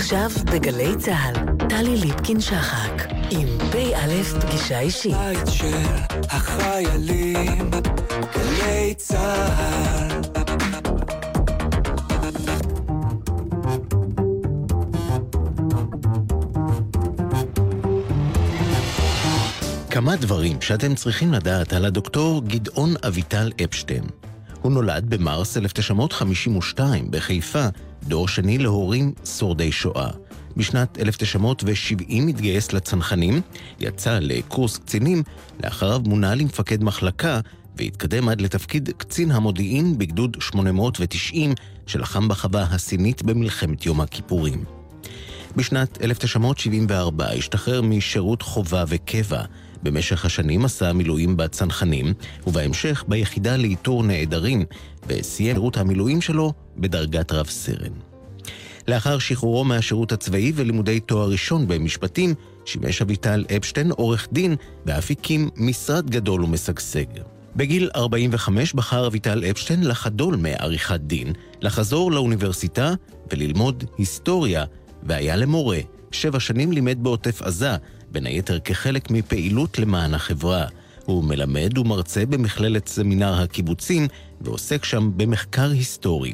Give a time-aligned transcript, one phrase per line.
[0.00, 1.34] עכשיו בגלי צה"ל,
[1.68, 5.16] טלי ליפקין-שחק, עם פ"א פגישה אישית.
[5.16, 5.86] בית של
[6.28, 7.70] החיילים,
[8.34, 10.20] גלי צה"ל.
[19.90, 24.04] כמה דברים שאתם צריכים לדעת על הדוקטור גדעון אביטל אפשטיין.
[24.62, 27.68] הוא נולד במרס 1952 בחיפה,
[28.02, 30.10] דור שני להורים שורדי שואה.
[30.56, 33.40] בשנת 1970 התגייס לצנחנים,
[33.80, 35.22] יצא לקורס קצינים,
[35.64, 37.40] לאחריו מונה למפקד מחלקה
[37.76, 41.54] והתקדם עד לתפקיד קצין המודיעין בגדוד 890
[41.86, 44.64] שלחם בחווה הסינית במלחמת יום הכיפורים.
[45.56, 49.42] בשנת 1974 השתחרר משירות חובה וקבע.
[49.82, 52.14] במשך השנים עשה מילואים בצנחנים,
[52.46, 54.64] ובהמשך ביחידה לאיתור נעדרים,
[55.06, 57.92] וסיים שירות המילואים שלו בדרגת רב סרן.
[58.88, 64.56] לאחר שחרורו מהשירות הצבאי ולימודי תואר ראשון במשפטים, שימש אביטל אפשטיין עורך דין,
[64.86, 67.04] ואף הקים משרד גדול ומשגשג.
[67.56, 72.94] בגיל 45 בחר אביטל אפשטיין לחדול מעריכת דין, לחזור לאוניברסיטה
[73.32, 74.64] וללמוד היסטוריה,
[75.02, 75.78] והיה למורה.
[76.10, 77.76] שבע שנים לימד בעוטף עזה,
[78.10, 80.66] בין היתר כחלק מפעילות למען החברה.
[81.04, 84.08] הוא מלמד ומרצה במכללת סמינר הקיבוצים,
[84.40, 86.32] ועוסק שם במחקר היסטורי.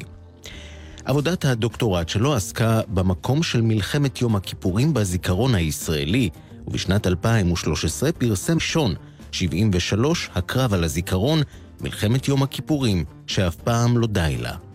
[1.05, 6.29] עבודת הדוקטורט שלו עסקה במקום של מלחמת יום הכיפורים בזיכרון הישראלי,
[6.67, 8.95] ובשנת 2013 פרסם שון,
[9.31, 11.41] 73, הקרב על הזיכרון,
[11.81, 14.66] מלחמת יום הכיפורים, שאף פעם לא די לה.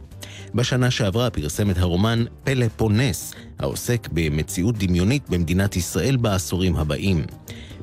[0.54, 7.24] בשנה שעברה פרסם את הרומן פלא פונס, העוסק במציאות דמיונית במדינת ישראל בעשורים הבאים.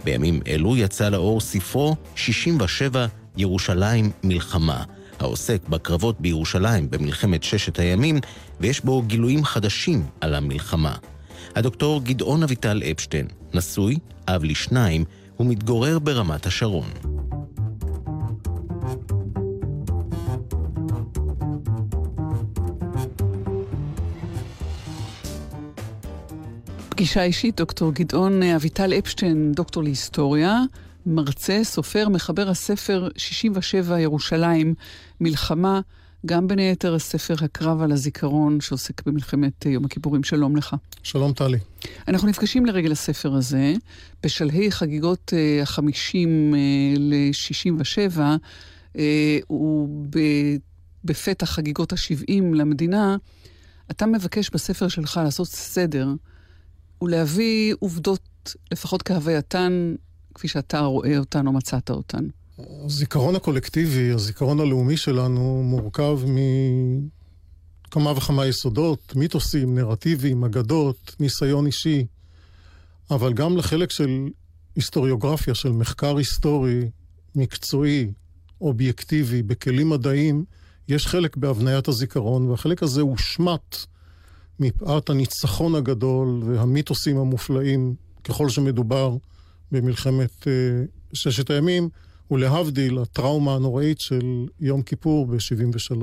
[0.03, 3.05] בימים אלו יצא לאור ספרו 67
[3.37, 4.83] ירושלים מלחמה,
[5.19, 8.19] העוסק בקרבות בירושלים במלחמת ששת הימים,
[8.59, 10.95] ויש בו גילויים חדשים על המלחמה.
[11.55, 13.97] הדוקטור גדעון אביטל אפשטיין, נשוי,
[14.27, 15.03] אב לשניים,
[15.39, 17.18] ומתגורר ברמת השרון.
[26.99, 30.61] פגישה אישית, דוקטור גדעון אביטל אפשטיין, דוקטור להיסטוריה,
[31.05, 34.73] מרצה, סופר, מחבר הספר 67 ירושלים,
[35.21, 35.81] מלחמה,
[36.25, 40.23] גם בין היתר הספר הקרב על הזיכרון שעוסק במלחמת יום הכיפורים.
[40.23, 40.75] שלום לך.
[41.03, 41.57] שלום טלי.
[42.07, 43.73] אנחנו נפגשים לרגל הספר הזה,
[44.23, 46.59] בשלהי חגיגות אה, החמישים אה,
[46.97, 48.19] ל-67,
[51.03, 53.17] ובפתח חגיגות ה-70 למדינה,
[53.91, 56.07] אתה מבקש בספר שלך לעשות סדר
[57.01, 59.95] ולהביא עובדות, לפחות כהווייתן,
[60.33, 62.27] כפי שאתה רואה אותן או מצאת אותן.
[62.85, 66.19] הזיכרון הקולקטיבי, הזיכרון הלאומי שלנו, מורכב
[67.87, 72.05] מכמה וכמה יסודות, מיתוסים, נרטיבים, אגדות, ניסיון אישי,
[73.11, 74.27] אבל גם לחלק של
[74.75, 76.89] היסטוריוגרפיה, של מחקר היסטורי,
[77.35, 78.11] מקצועי,
[78.61, 80.45] אובייקטיבי, בכלים מדעיים,
[80.87, 83.75] יש חלק בהבניית הזיכרון, והחלק הזה הושמט
[84.59, 89.15] מפאת הניצחון הגדול והמיתוסים המופלאים, ככל שמדובר
[89.71, 90.45] במלחמת uh,
[91.13, 91.89] ששת הימים,
[92.31, 95.93] ולהבדיל, הטראומה הנוראית של יום כיפור ב-73.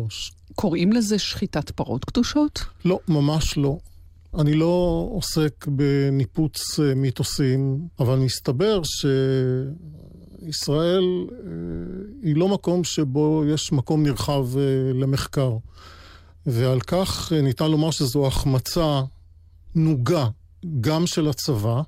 [0.55, 2.61] קוראים לזה שחיטת פרות קדושות?
[2.85, 3.79] לא, ממש לא.
[4.39, 8.81] אני לא עוסק בניפוץ uh, מיתוסים, אבל מסתבר
[10.43, 11.33] שישראל uh,
[12.23, 14.47] היא לא מקום שבו יש מקום נרחב
[14.95, 15.57] למחקר.
[16.47, 19.03] ועל כך ניתן לומר שזו החמצה
[19.75, 20.29] נוגה
[20.81, 21.83] גם של הצבא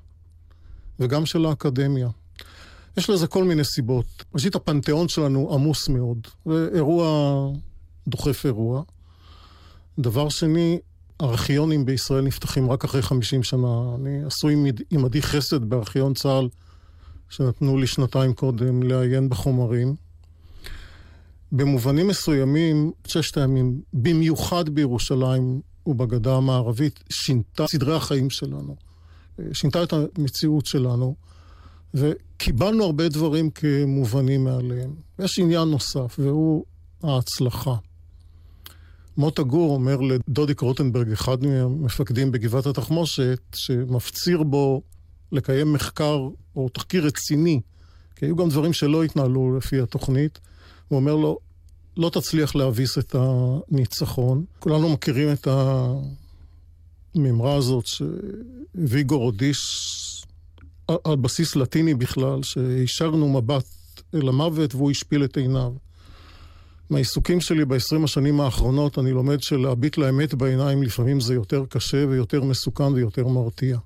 [0.99, 2.09] וגם של האקדמיה.
[2.97, 4.05] יש לזה כל מיני סיבות.
[4.33, 6.27] ראשית, הפנתיאון שלנו עמוס מאוד.
[6.75, 7.07] אירוע
[8.07, 8.83] דוחף אירוע.
[9.99, 10.79] דבר שני,
[11.21, 13.95] ארכיונים בישראל נפתחים רק אחרי 50 שנה.
[13.95, 14.55] אני עשוי
[14.91, 16.49] עם עדי חסד בארכיון צה"ל,
[17.29, 19.95] שנתנו לי שנתיים קודם לעיין בחומרים.
[21.51, 28.75] במובנים מסוימים, ששת הימים, במיוחד בירושלים ובגדה המערבית, שינתה סדרי החיים שלנו.
[29.53, 31.15] שינתה את המציאות שלנו,
[31.93, 34.93] וקיבלנו הרבה דברים כמובנים מעליהם.
[35.19, 36.65] יש עניין נוסף, והוא
[37.03, 37.75] ההצלחה.
[39.17, 44.81] מוטה גור אומר לדודיק רוטנברג, אחד מהמפקדים בגבעת התחמושת, שמפציר בו
[45.31, 47.61] לקיים מחקר או תחקיר רציני,
[48.15, 50.39] כי היו גם דברים שלא התנהלו לפי התוכנית.
[50.89, 51.39] הוא אומר לו,
[51.97, 54.45] לא תצליח להביס את הניצחון.
[54.59, 55.47] כולנו מכירים את
[57.15, 59.59] המימרה הזאת שוויגו רודיש,
[61.03, 63.65] על בסיס לטיני בכלל, שהישרנו מבט
[64.13, 65.73] אל המוות והוא השפיל את עיניו.
[66.89, 72.43] מהעיסוקים שלי ב-20 השנים האחרונות, אני לומד שלהביט לאמת בעיניים לפעמים זה יותר קשה ויותר
[72.43, 73.77] מסוכן ויותר מרתיע.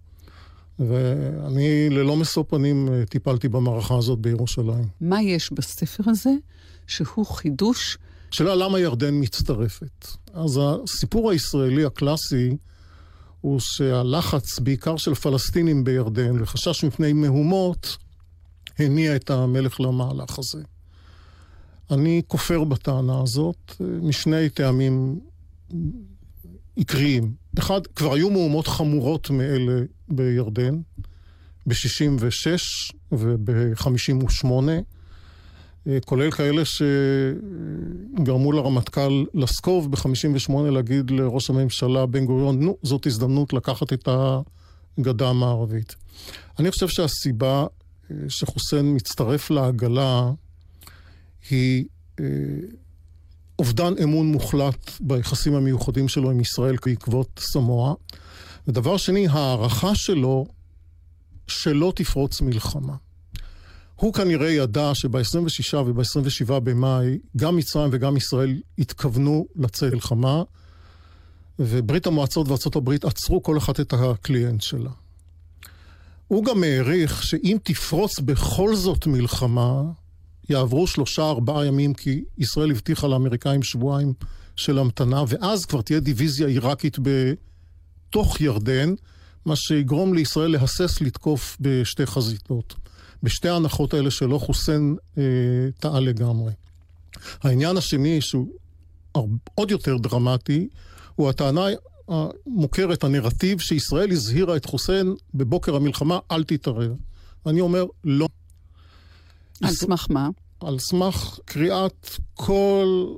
[0.80, 4.88] ואני ללא משוא פנים אה, טיפלתי במערכה הזאת בירושלים.
[5.02, 6.30] מה יש בספר הזה
[6.88, 7.98] שהוא חידוש?
[8.32, 10.08] שאלה למה ירדן מצטרפת.
[10.34, 12.58] אז הסיפור הישראלי הקלאסי
[13.42, 17.98] הוא שהלחץ, בעיקר של פלסטינים בירדן, וחשש מפני מהומות,
[18.80, 20.62] הניע את המלך למהלך הזה.
[21.92, 25.20] אני כופר בטענה הזאת משני טעמים
[26.76, 27.34] עיקריים.
[27.60, 30.76] אחד, כבר היו מהומות חמורות מאלה בירדן,
[31.68, 34.80] ב-66 וב-58, אה,
[36.06, 43.94] כולל כאלה שגרמו לרמטכ"ל לסקוב ב-58 להגיד לראש הממשלה בן גוריון, נו, זאת הזדמנות לקחת
[43.94, 44.10] את
[44.98, 45.96] הגדה המערבית.
[46.60, 47.66] אני חושב שהסיבה
[48.12, 50.32] אה, שחוסיין מצטרף לעגלה
[51.50, 51.86] היא
[52.20, 52.26] אה,
[53.60, 57.94] אובדן אמון מוחלט ביחסים המיוחדים שלו עם ישראל בעקבות סמואה.
[58.68, 60.46] ודבר שני, הערכה שלו
[61.48, 62.96] שלא תפרוץ מלחמה.
[64.04, 70.44] הוא כנראה ידע שב-26 וב-27 במאי גם מצרים וגם ישראל התכוונו לצאת מלחמה,
[71.60, 74.90] וברית המועצות וארצות הברית עצרו כל אחת את הקליינט שלה.
[76.28, 79.82] הוא גם העריך שאם תפרוץ בכל זאת מלחמה,
[80.50, 84.14] יעברו שלושה ארבעה ימים, כי ישראל הבטיחה לאמריקאים שבועיים
[84.56, 88.94] של המתנה, ואז כבר תהיה דיוויזיה עיראקית בתוך ירדן,
[89.46, 92.83] מה שיגרום לישראל להסס לתקוף בשתי חזיתות.
[93.24, 95.24] בשתי ההנחות האלה שלא חוסיין אה,
[95.80, 96.52] טעה לגמרי.
[97.42, 98.48] העניין השני, שהוא
[99.56, 100.68] עוד יותר דרמטי,
[101.16, 101.66] הוא הטענה
[102.08, 106.92] המוכרת, הנרטיב, שישראל הזהירה את חוסיין בבוקר המלחמה, אל תתערב.
[107.46, 108.28] אני אומר, לא.
[109.64, 110.30] על סמך מה?
[110.60, 113.14] על סמך קריאת כל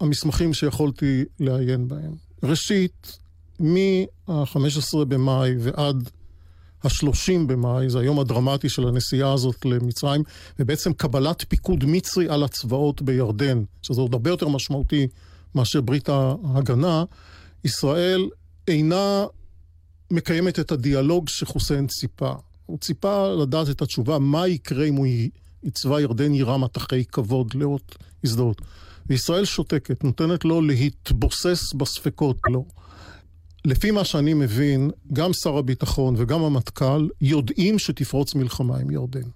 [0.00, 2.14] המסמכים שיכולתי לעיין בהם.
[2.42, 3.18] ראשית,
[3.60, 6.10] מ-15 במאי ועד
[6.86, 10.22] ה-30 במאי, זה היום הדרמטי של הנסיעה הזאת למצרים,
[10.58, 15.06] ובעצם קבלת פיקוד מצרי על הצבאות בירדן, שזה עוד הרבה יותר משמעותי
[15.54, 17.04] מאשר ברית ההגנה,
[17.64, 18.28] ישראל
[18.68, 19.26] אינה
[20.10, 22.32] מקיימת את הדיאלוג שחוסיין ציפה.
[22.66, 25.06] הוא ציפה לדעת את התשובה, מה יקרה אם הוא
[25.62, 28.62] עיצבה ירדן יירה מטחי כבוד לאות הזדהות.
[29.06, 32.64] וישראל שותקת, נותנת לו להתבוסס בספקות לא.
[33.64, 39.28] לפי מה שאני מבין, גם שר הביטחון וגם המטכ"ל יודעים שתפרוץ מלחמה עם ירדן.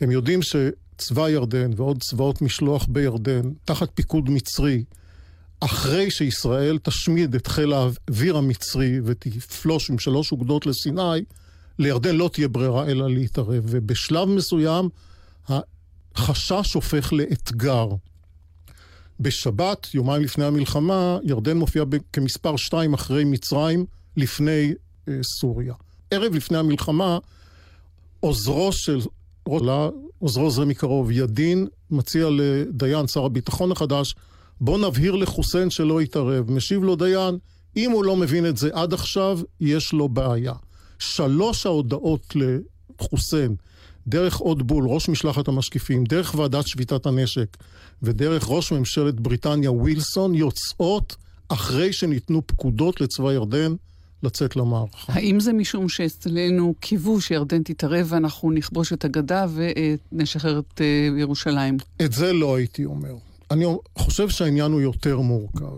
[0.00, 4.84] הם יודעים שצבא ירדן ועוד צבאות משלוח בירדן, תחת פיקוד מצרי,
[5.60, 11.24] אחרי שישראל תשמיד את חיל האוויר המצרי ותפלוש עם שלוש אוגדות לסיני,
[11.78, 13.64] לירדן לא תהיה ברירה אלא להתערב.
[13.66, 14.88] ובשלב מסוים
[16.14, 17.88] החשש הופך לאתגר.
[19.20, 23.84] בשבת, יומיים לפני המלחמה, ירדן מופיעה כמספר שתיים אחרי מצרים,
[24.16, 24.72] לפני
[25.08, 25.74] אה, סוריה.
[26.10, 27.18] ערב לפני המלחמה,
[28.20, 29.00] עוזרו של,
[30.18, 34.14] עוזרו זה מקרוב, ידין, מציע לדיין, שר הביטחון החדש,
[34.60, 36.50] בוא נבהיר לחוסיין שלא יתערב.
[36.50, 37.38] משיב לו דיין,
[37.76, 40.52] אם הוא לא מבין את זה עד עכשיו, יש לו בעיה.
[40.98, 42.36] שלוש ההודעות
[43.00, 43.56] לחוסיין
[44.08, 47.56] דרך עוד בול, ראש משלחת המשקיפים, דרך ועדת שביתת הנשק
[48.02, 51.16] ודרך ראש ממשלת בריטניה ווילסון, יוצאות
[51.48, 53.74] אחרי שניתנו פקודות לצבא ירדן
[54.22, 55.12] לצאת למערכה.
[55.12, 59.46] האם זה משום שאצלנו קיוו שירדן תתערב ואנחנו נכבוש את הגדה
[60.12, 61.76] ונשחרר את אה, ירושלים?
[62.04, 63.14] את זה לא הייתי אומר.
[63.50, 63.64] אני
[63.98, 65.76] חושב שהעניין הוא יותר מורכב.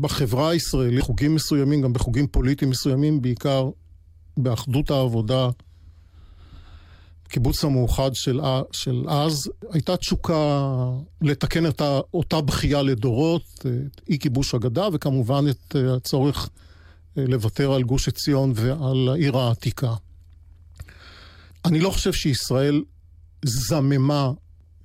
[0.00, 3.70] בחברה הישראלית, חוגים מסוימים, גם בחוגים פוליטיים מסוימים, בעיקר
[4.36, 5.48] באחדות העבודה
[7.26, 8.40] הקיבוץ המאוחד של,
[8.72, 10.70] של אז, הייתה תשוקה
[11.22, 11.82] לתקן את
[12.14, 16.48] אותה בכייה לדורות, את אי כיבוש הגדה, וכמובן את אה, הצורך
[17.18, 19.94] אה, לוותר על גוש עציון ועל העיר העתיקה.
[21.64, 22.82] אני לא חושב שישראל
[23.44, 24.30] זממה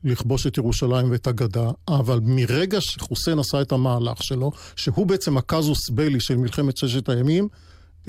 [0.04, 5.90] לכבוש את ירושלים ואת הגדה, אבל מרגע שחוסיין עשה את המהלך שלו, שהוא בעצם הקזוס
[5.90, 7.48] ביילי של מלחמת ששת הימים,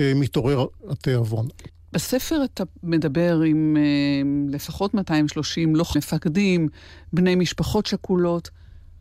[0.01, 1.49] אה, מתעורר התיאבון.
[1.93, 6.69] בספר אתה מדבר עם אה, לפחות 230 לא מפקדים,
[7.13, 8.51] בני משפחות שכולות.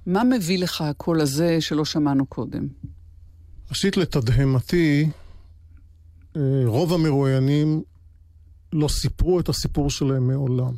[0.05, 2.67] מה מביא לך הקול הזה שלא שמענו קודם?
[3.69, 5.09] ראשית, לתדהמתי,
[6.35, 7.81] אה, רוב המרואיינים
[8.73, 10.73] לא סיפרו את הסיפור שלהם מעולם.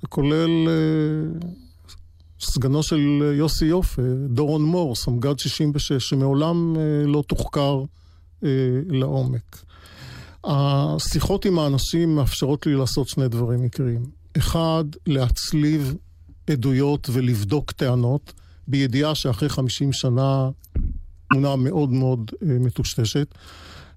[0.00, 1.48] זה כולל אה,
[2.40, 6.76] סגנו של יוסי יופה, דורון מור, סמג"ד 66, שמעולם
[7.06, 7.84] לא תוחקר
[8.88, 9.67] לעומק.
[10.50, 14.02] השיחות עם האנשים מאפשרות לי לעשות שני דברים עיקריים.
[14.36, 15.94] אחד, להצליב
[16.50, 18.32] עדויות ולבדוק טענות,
[18.68, 20.50] בידיעה שאחרי 50 שנה
[21.28, 23.34] תמונה מאוד מאוד אה, מטושטשת.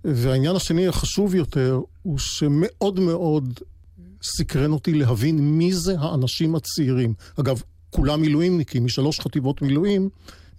[0.06, 3.60] והעניין השני החשוב יותר, הוא שמאוד מאוד
[4.24, 7.14] סקרן אותי להבין מי זה האנשים הצעירים.
[7.40, 10.10] אגב, כולם מילואימניקים, משלוש חטיבות מילואים,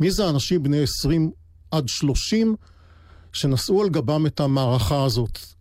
[0.00, 1.30] מי זה האנשים בני 20
[1.70, 2.56] עד 30
[3.32, 5.51] שנשאו על גבם את המערכה הזאת.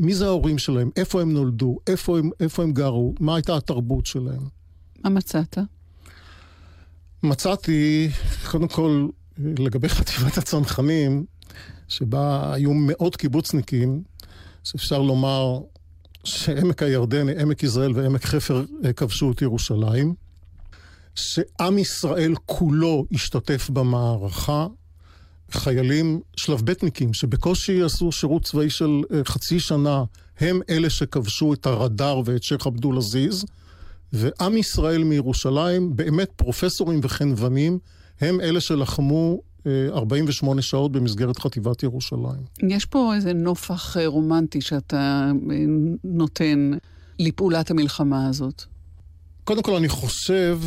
[0.00, 4.06] מי זה ההורים שלהם, איפה הם נולדו, איפה הם, איפה הם גרו, מה הייתה התרבות
[4.06, 4.48] שלהם.
[5.04, 5.58] מה מצאת?
[7.22, 8.10] מצאתי,
[8.50, 11.24] קודם כל, לגבי חטיבת הצנחנים,
[11.88, 14.02] שבה היו מאות קיבוצניקים,
[14.64, 15.60] שאפשר לומר
[16.24, 20.14] שעמק הירדן, עמק יזרעאל ועמק חפר אה, כבשו את ירושלים,
[21.14, 24.66] שעם ישראל כולו השתתף במערכה,
[25.54, 30.04] חיילים שלבבטניקים, שבקושי עשו שירות צבאי של אה, חצי שנה,
[30.40, 33.44] הם אלה שכבשו את הרדאר ואת שייח' עבדול עזיז,
[34.12, 37.78] ועם ישראל מירושלים, באמת פרופסורים וחנוונים,
[38.20, 42.42] הם אלה שלחמו 48 אה, שעות במסגרת חטיבת ירושלים.
[42.68, 45.30] יש פה איזה נופח אה, רומנטי שאתה
[46.04, 46.70] נותן
[47.18, 48.62] לפעולת המלחמה הזאת.
[49.44, 50.58] קודם כל, אני חושב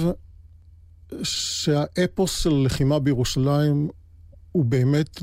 [1.24, 3.90] שהאפוס של לחימה בירושלים
[4.54, 5.20] הוא באמת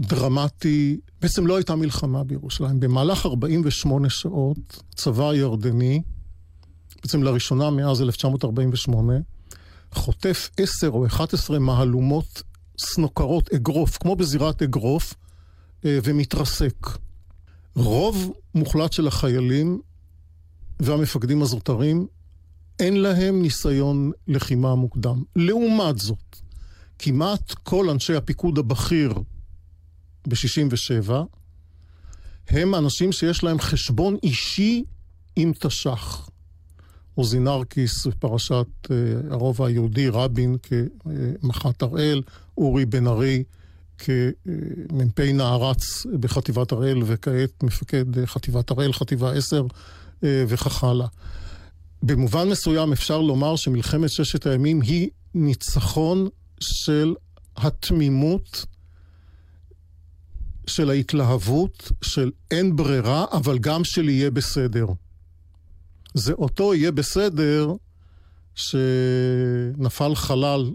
[0.00, 1.00] דרמטי.
[1.20, 2.80] בעצם לא הייתה מלחמה בירושלים.
[2.80, 6.02] במהלך 48 שעות, צבא הירדני,
[7.02, 9.14] בעצם לראשונה מאז 1948,
[9.92, 12.42] חוטף 10 או 11 מהלומות
[12.78, 15.14] סנוקרות, אגרוף, כמו בזירת אגרוף,
[15.84, 16.86] אה, ומתרסק.
[17.76, 19.80] רוב מוחלט של החיילים
[20.80, 22.06] והמפקדים הזוטרים,
[22.78, 25.22] אין להם ניסיון לחימה מוקדם.
[25.36, 26.36] לעומת זאת,
[26.98, 29.12] כמעט כל אנשי הפיקוד הבכיר
[30.28, 31.12] ב-67'
[32.48, 34.84] הם אנשים שיש להם חשבון אישי
[35.36, 36.28] עם תש"ח.
[37.14, 38.90] עוזי נרקיס בפרשת uh,
[39.30, 42.22] הרובע היהודי, רבין כמח"ט הראל,
[42.58, 43.44] אורי בן ארי
[43.98, 51.06] כמ"פ נערץ בחטיבת הראל וכעת מפקד חטיבת הראל, חטיבה 10 uh, וכך הלאה.
[52.02, 56.28] במובן מסוים אפשר לומר שמלחמת ששת הימים היא ניצחון
[56.60, 57.14] של
[57.56, 58.64] התמימות,
[60.66, 64.86] של ההתלהבות, של אין ברירה, אבל גם של יהיה בסדר.
[66.14, 67.72] זה אותו יהיה בסדר
[68.54, 70.70] שנפל חלל,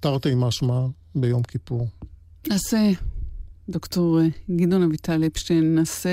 [0.00, 1.88] תרתי משמע, ביום כיפור.
[2.50, 2.74] אז
[3.68, 6.10] דוקטור גדעון אביטל אפשטיין, נעשה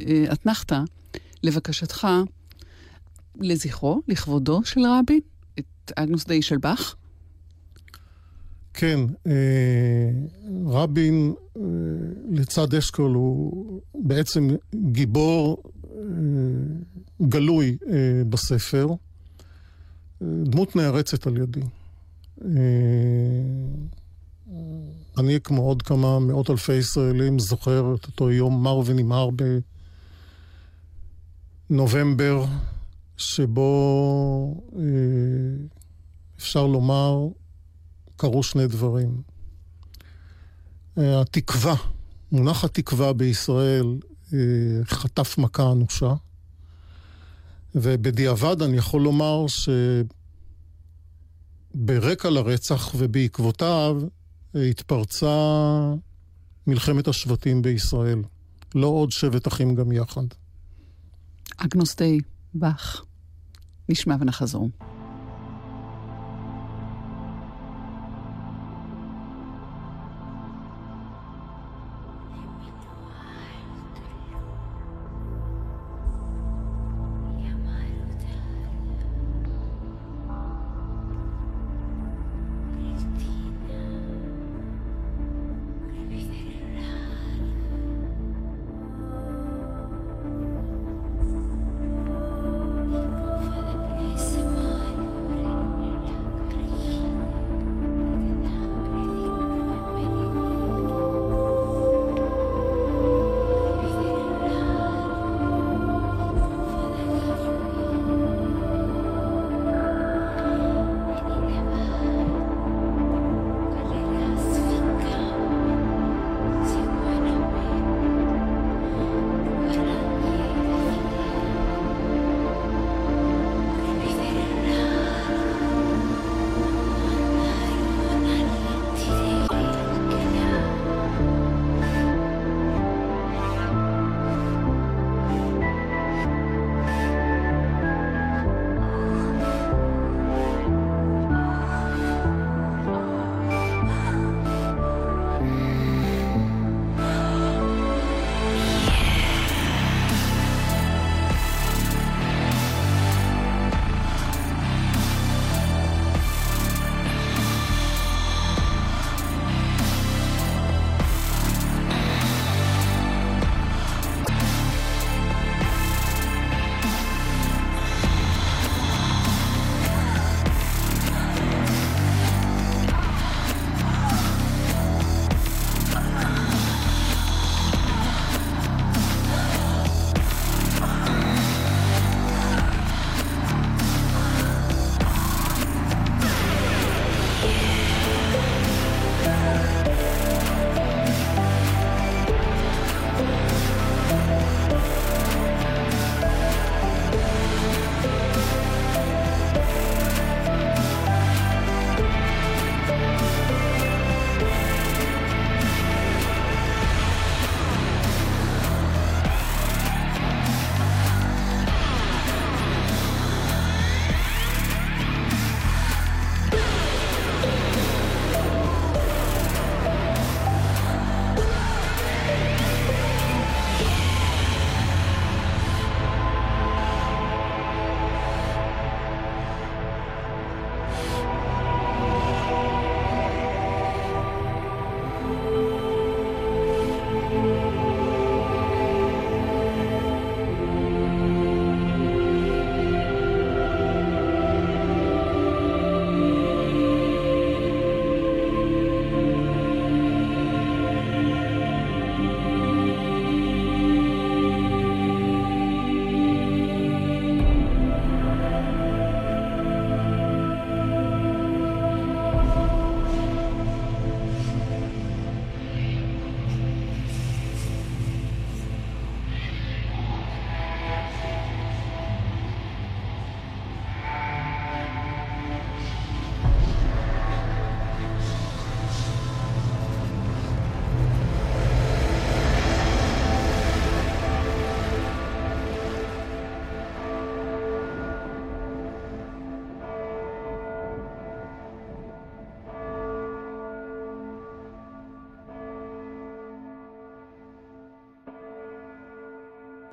[0.00, 0.80] אה, אתנחתא
[1.42, 2.08] לבקשתך
[3.40, 5.20] לזכרו, לכבודו של רבין,
[5.58, 6.96] את אגנוס דיי של באך.
[8.80, 9.00] כן,
[10.66, 11.34] רבין
[12.30, 15.62] לצד אשכול הוא בעצם גיבור
[17.22, 18.88] גלוי אה, בספר,
[20.22, 21.60] דמות נערצת על ידי.
[22.44, 22.50] אה,
[25.18, 29.28] אני, כמו עוד כמה מאות אלפי ישראלים, זוכר את אותו יום מר ונמהר
[31.70, 32.44] בנובמבר,
[33.16, 34.82] שבו אה,
[36.38, 37.28] אפשר לומר,
[38.18, 39.22] קרו שני דברים.
[40.96, 41.74] התקווה,
[42.32, 43.98] מונח התקווה בישראל
[44.84, 46.14] חטף מכה אנושה.
[47.74, 49.46] ובדיעבד אני יכול לומר
[51.74, 53.96] שברקע לרצח ובעקבותיו
[54.54, 55.36] התפרצה
[56.66, 58.22] מלחמת השבטים בישראל.
[58.74, 60.24] לא עוד שבט אחים גם יחד.
[61.56, 62.18] אגנוס די,
[62.54, 63.04] באך.
[63.88, 64.68] נשמע ונחזור.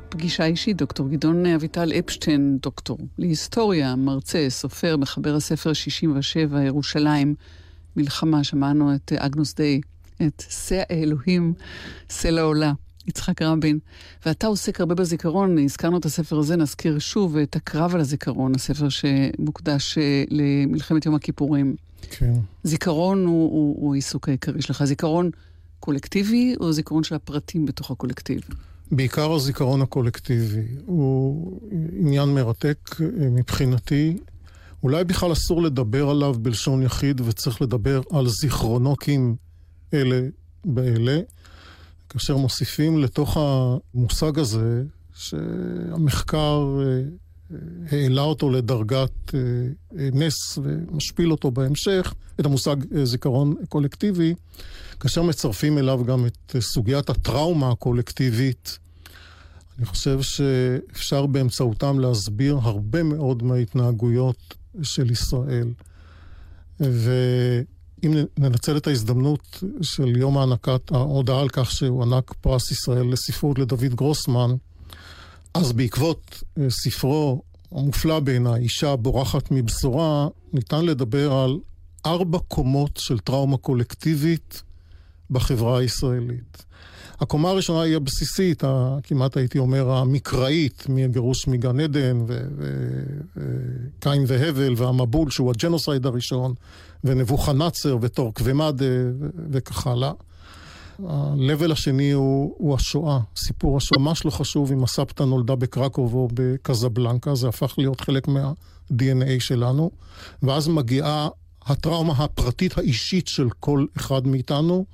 [0.10, 7.36] פגישה אישית, דוקטור גדעון אביטל אפשטיין, דוקטור להיסטוריה, מרצה, סופר, מחבר הספר 67, ירושלים,
[7.96, 9.82] מלחמה, שמענו את אגנוס דיי,
[10.28, 11.54] את שא האלוהים,
[12.10, 12.74] סלע עולה.
[13.08, 13.80] יצחק רבין,
[14.26, 18.90] ואתה עוסק הרבה בזיכרון, הזכרנו את הספר הזה, נזכיר שוב את הקרב על הזיכרון, הספר
[18.90, 21.76] שמוקדש אה, למלחמת יום הכיפורים.
[22.10, 22.34] כן.
[22.64, 24.84] זיכרון הוא, הוא, הוא העיסוק העיקרי שלך.
[24.84, 25.30] זיכרון
[25.80, 28.42] קולקטיבי או זיכרון של הפרטים בתוך הקולקטיב?
[28.92, 30.66] בעיקר הזיכרון הקולקטיבי.
[30.86, 31.60] הוא
[32.00, 34.18] עניין מרתק אה, מבחינתי.
[34.84, 39.36] אולי בכלל אסור לדבר עליו בלשון יחיד וצריך לדבר על זיכרונוקים
[39.94, 40.22] אלה
[40.66, 41.20] באלה.
[42.10, 47.02] כאשר מוסיפים לתוך המושג הזה, שהמחקר אה,
[47.92, 49.40] העלה אותו לדרגת אה,
[50.14, 54.34] נס ומשפיל אותו בהמשך, את המושג זיכרון קולקטיבי,
[55.00, 58.80] כאשר מצרפים אליו גם את סוגיית הטראומה הקולקטיבית,
[59.78, 65.68] אני חושב שאפשר באמצעותם להסביר הרבה מאוד מההתנהגויות של ישראל.
[66.80, 73.60] ואם ננצל את ההזדמנות של יום הענקת, ההודעה על כך שהוא ענק פרס ישראל לספרות
[73.60, 74.52] לדוד גרוסמן,
[75.56, 77.42] אז בעקבות אה, ספרו
[77.72, 81.60] המופלא בעיניי, אישה בורחת מבשורה, ניתן לדבר על
[82.06, 84.64] ארבע קומות של טראומה קולקטיבית
[85.32, 86.66] בחברה הישראלית.
[87.20, 88.64] הקומה הראשונה היא הבסיסית,
[89.04, 92.26] כמעט הייתי אומר המקראית, מהגירוש מגן עדן,
[93.38, 96.54] וקין והבל, והמבול, שהוא הג'נוסייד הראשון,
[97.04, 98.86] ונבוכנצר, וטורק ומדה,
[99.52, 100.12] וכך הלאה.
[101.08, 104.02] ה-level השני הוא, הוא השואה, סיפור השואה.
[104.02, 109.92] ממש לא חשוב אם הסבתא נולדה בקרקוב או בקזבלנקה, זה הפך להיות חלק מה-DNA שלנו.
[110.44, 111.28] ואז מגיעה
[111.66, 114.86] הטראומה הפרטית האישית של כל אחד מאיתנו.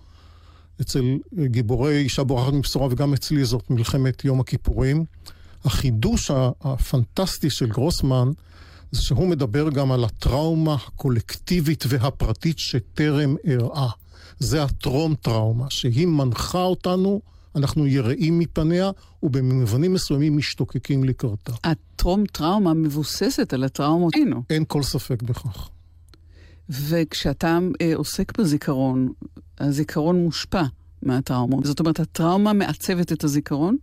[0.82, 5.06] אצל גיבורי אישה בורחת מבשורה וגם אצלי זאת מלחמת יום הכיפורים.
[5.66, 8.30] החידוש הפנטסטי של גרוסמן
[8.92, 13.90] זה שהוא מדבר גם על הטראומה הקולקטיבית והפרטית שטרם אירעה.
[14.42, 17.22] זה הטרום-טראומה, שהיא מנחה אותנו,
[17.56, 18.92] אנחנו יראים מפניה,
[19.24, 21.52] ובמובנים מסוימים משתוקקים לקראתה.
[21.64, 24.14] הטרום-טראומה מבוססת על הטראומות.
[24.50, 25.70] אין כל ספק בכך.
[26.70, 29.10] וכשאתה אה, עוסק בזיכרון,
[29.60, 30.64] הזיכרון מושפע
[31.04, 31.58] מהטראומה.
[31.64, 33.78] זאת אומרת, הטראומה מעצבת את הזיכרון?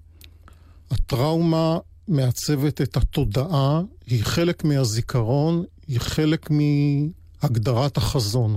[0.91, 8.57] הטראומה מעצבת את התודעה, היא חלק מהזיכרון, היא חלק מהגדרת החזון.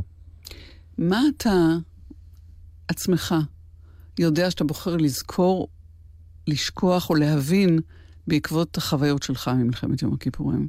[0.98, 1.78] מה אתה
[2.92, 3.36] עצמך
[4.20, 5.68] יודע שאתה בוחר לזכור,
[6.48, 7.80] לשכוח או להבין
[8.28, 10.68] בעקבות החוויות שלך ממלחמת יום הכיפורים?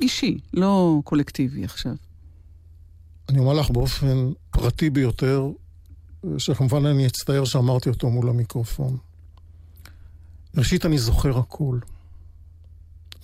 [0.00, 1.94] אישי, לא קולקטיבי עכשיו.
[3.28, 5.48] אני אומר לך באופן פרטי ביותר,
[6.38, 8.96] שכמובן אני אצטער שאמרתי אותו מול המיקרופון.
[10.56, 11.80] ראשית, אני זוכר הכול.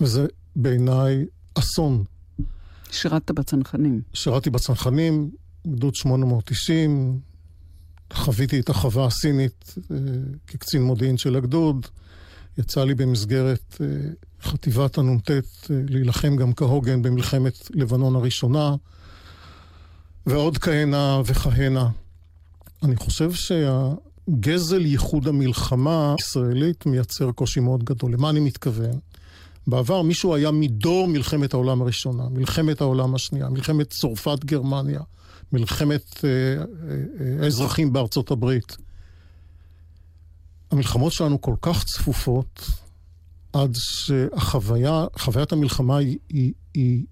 [0.00, 0.26] וזה
[0.56, 2.04] בעיניי אסון.
[2.90, 4.00] שירת בצנחנים.
[4.14, 5.30] שירתי בצנחנים,
[5.66, 7.20] גדוד 890,
[8.12, 9.96] חוויתי את החווה הסינית אה,
[10.46, 11.86] כקצין מודיעין של הגדוד.
[12.58, 13.86] יצא לי במסגרת אה,
[14.42, 15.36] חטיבת הנ"ט אה,
[15.88, 18.74] להילחם גם כהוגן במלחמת לבנון הראשונה.
[20.26, 21.88] ועוד כהנה וכהנה.
[22.82, 28.12] אני חושב שהגזל ייחוד המלחמה הישראלית מייצר קושי מאוד גדול.
[28.12, 28.98] למה אני מתכוון?
[29.66, 35.00] בעבר מישהו היה מדור מלחמת העולם הראשונה, מלחמת העולם השנייה, מלחמת צרפת-גרמניה,
[35.52, 38.76] מלחמת אה, אה, האזרחים בארצות הברית.
[40.70, 42.70] המלחמות שלנו כל כך צפופות,
[43.52, 47.04] עד שהחוויה, חוויית המלחמה היא, היא, היא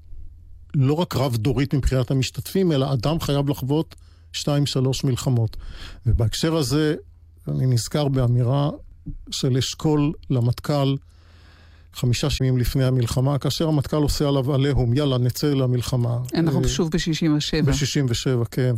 [0.74, 3.94] לא רק רב-דורית מבחינת המשתתפים, אלא אדם חייב לחוות
[4.32, 5.56] שתיים, שלוש מלחמות.
[6.06, 6.94] ובהקשר הזה,
[7.48, 8.70] אני נזכר באמירה
[9.30, 10.96] של אשכול למטכ"ל
[11.94, 16.18] חמישה שנים לפני המלחמה, כאשר המטכ"ל עושה עליו עליהום, יאללה, נצא למלחמה.
[16.34, 17.64] אנחנו אה, שוב ב-67.
[17.64, 18.74] ב-67, כן.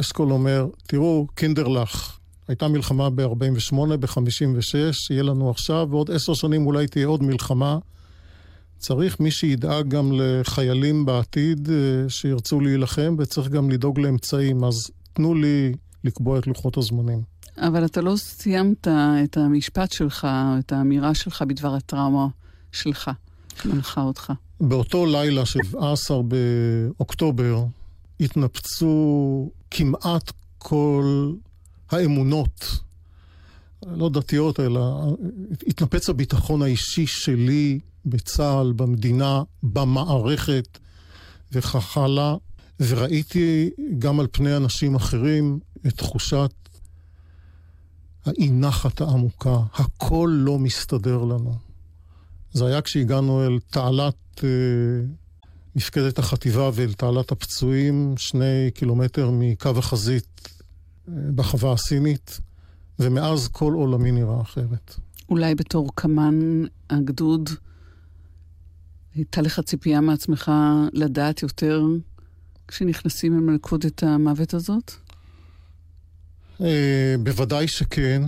[0.00, 4.74] אשכול אומר, תראו, קינדרלך, הייתה מלחמה ב-48, ב-56,
[5.10, 7.78] יהיה לנו עכשיו, ועוד עשר שנים אולי תהיה עוד מלחמה.
[8.78, 14.64] צריך מי שידאג גם לחיילים בעתיד אה, שירצו להילחם, וצריך גם לדאוג לאמצעים.
[14.64, 15.72] אז תנו לי
[16.04, 17.22] לקבוע את לוחות הזמנים.
[17.58, 18.88] אבל אתה לא סיימת
[19.24, 20.26] את המשפט שלך,
[20.58, 22.26] את האמירה שלך בדבר הטראומה
[22.72, 23.10] שלך,
[23.62, 24.32] שמנחה אותך.
[24.60, 27.64] באותו לילה, 17 באוקטובר,
[28.20, 31.32] התנפצו כמעט כל
[31.90, 32.80] האמונות,
[33.86, 35.16] לא דתיות, אלא
[35.66, 40.78] התנפץ הביטחון האישי שלי בצה"ל, במדינה, במערכת
[41.52, 42.36] וכך הלאה.
[42.80, 46.50] וראיתי גם על פני אנשים אחרים את תחושת
[48.24, 51.54] האי נחת העמוקה, הכל לא מסתדר לנו.
[52.52, 54.48] זה היה כשהגענו אל תעלת אה,
[55.76, 60.48] מפקדת החטיבה ואל תעלת הפצועים, שני קילומטר מקו החזית
[61.08, 62.40] אה, בחווה הסינית,
[62.98, 64.94] ומאז כל עולמי נראה אחרת.
[65.28, 67.50] אולי בתור קמ"ן הגדוד,
[69.14, 70.52] הייתה לך ציפייה מעצמך
[70.92, 71.82] לדעת יותר
[72.68, 74.92] כשנכנסים למלכודת המוות הזאת?
[76.60, 78.22] אה, בוודאי שכן.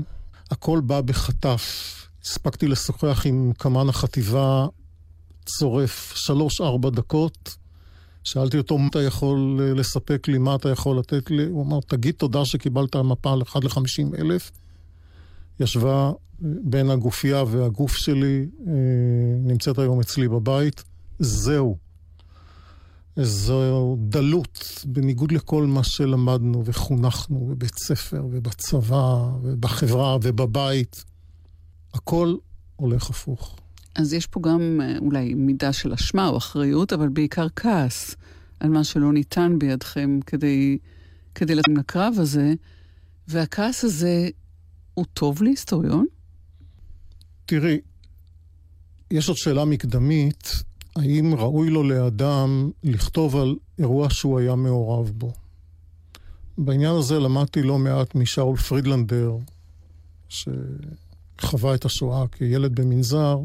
[0.51, 1.93] הכל בא בחטף.
[2.25, 4.67] הספקתי לשוחח עם קמ"ן החטיבה
[5.47, 7.57] צורף שלוש-ארבע דקות.
[8.25, 11.45] שאלתי אותו, מה אתה יכול אה, לספק לי, מה אתה יכול לתת לי?
[11.45, 14.51] הוא אמר, תגיד תודה שקיבלת מפה על 1 ל-50 אלף.
[15.61, 16.13] ישבה אה,
[16.63, 18.47] בין הגופייה והגוף שלי,
[19.45, 20.85] נמצאת היום אצלי בבית.
[21.19, 21.86] זהו.
[23.17, 31.05] זו דלות, בניגוד לכל מה שלמדנו וחונכנו בבית ספר ובצבא ובחברה ובבית.
[31.95, 32.37] הכל
[32.77, 33.57] הולך הפוך.
[33.95, 38.17] אז יש פה גם אה, אולי מידה של אשמה או אחריות, אבל בעיקר כעס
[38.61, 40.79] על מה שלא ניתן בידכם כדי,
[41.35, 42.55] כדי לתת לקרב הזה,
[43.29, 44.29] והכעס הזה
[44.95, 46.07] הוא טוב להיסטוריון?
[47.47, 47.81] תראי,
[49.11, 50.63] יש עוד שאלה מקדמית.
[50.97, 55.33] האם ראוי לו לאדם לכתוב על אירוע שהוא היה מעורב בו.
[56.59, 59.37] בעניין הזה למדתי לא מעט משאול פרידלנדר,
[60.29, 63.39] שחווה את השואה כילד במנזר,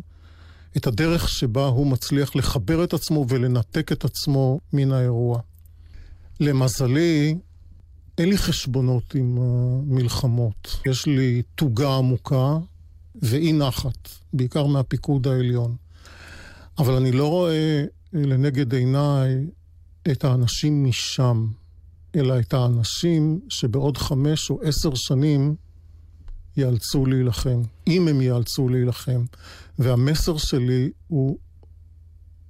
[0.77, 5.39] את הדרך שבה הוא מצליח לחבר את עצמו ולנתק את עצמו מן האירוע.
[6.39, 7.37] למזלי,
[8.17, 10.77] אין לי חשבונות עם המלחמות.
[10.85, 12.57] יש לי תוגה עמוקה
[13.21, 15.75] ואי נחת, בעיקר מהפיקוד העליון.
[16.81, 19.47] אבל אני לא רואה לנגד עיניי
[20.11, 21.47] את האנשים משם,
[22.15, 25.55] אלא את האנשים שבעוד חמש או עשר שנים
[26.57, 29.23] ייאלצו להילחם, אם הם ייאלצו להילחם.
[29.79, 31.37] והמסר שלי הוא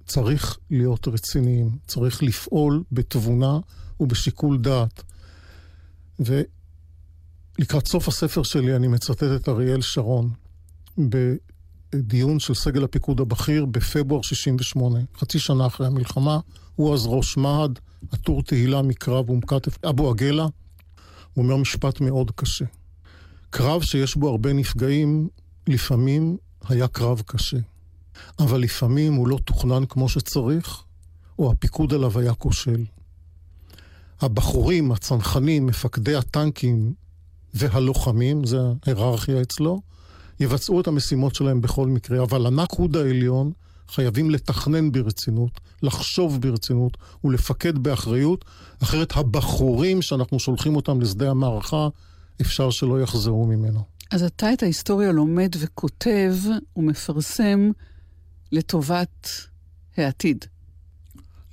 [0.06, 3.60] צריך להיות רציניים, צריך לפעול בתבונה
[4.00, 5.04] ובשיקול דעת.
[6.20, 10.30] ולקראת סוף הספר שלי אני מצטט את אריאל שרון.
[11.96, 16.40] דיון של סגל הפיקוד הבכיר בפברואר 68, חצי שנה אחרי המלחמה.
[16.76, 17.70] הוא אז ראש מה"ד,
[18.12, 20.44] עטור תהילה מקרב אום כתף, אבו עגלה.
[21.34, 22.66] הוא אומר משפט מאוד קשה.
[23.50, 25.28] קרב שיש בו הרבה נפגעים,
[25.68, 26.38] לפעמים
[26.70, 27.58] היה קרב קשה.
[28.40, 30.84] אבל לפעמים הוא לא תוכנן כמו שצריך,
[31.40, 32.86] או הפיקוד עליו היה כושל.
[34.22, 36.94] הבחורים, הצנחנים, מפקדי הטנקים
[37.54, 39.82] והלוחמים, זה ההיררכיה אצלו,
[40.42, 43.52] יבצעו את המשימות שלהם בכל מקרה, אבל הנקוד העליון
[43.88, 48.46] חייבים לתכנן ברצינות, לחשוב ברצינות ולפקד באחריות,
[48.84, 51.88] אחרת הבחורים שאנחנו שולחים אותם לשדה המערכה,
[52.42, 53.84] אפשר שלא יחזרו ממנו.
[54.12, 56.36] אז אתה את ההיסטוריה לומד וכותב
[56.78, 57.72] ומפרסם
[58.52, 59.30] לטובת
[59.98, 60.46] העתיד.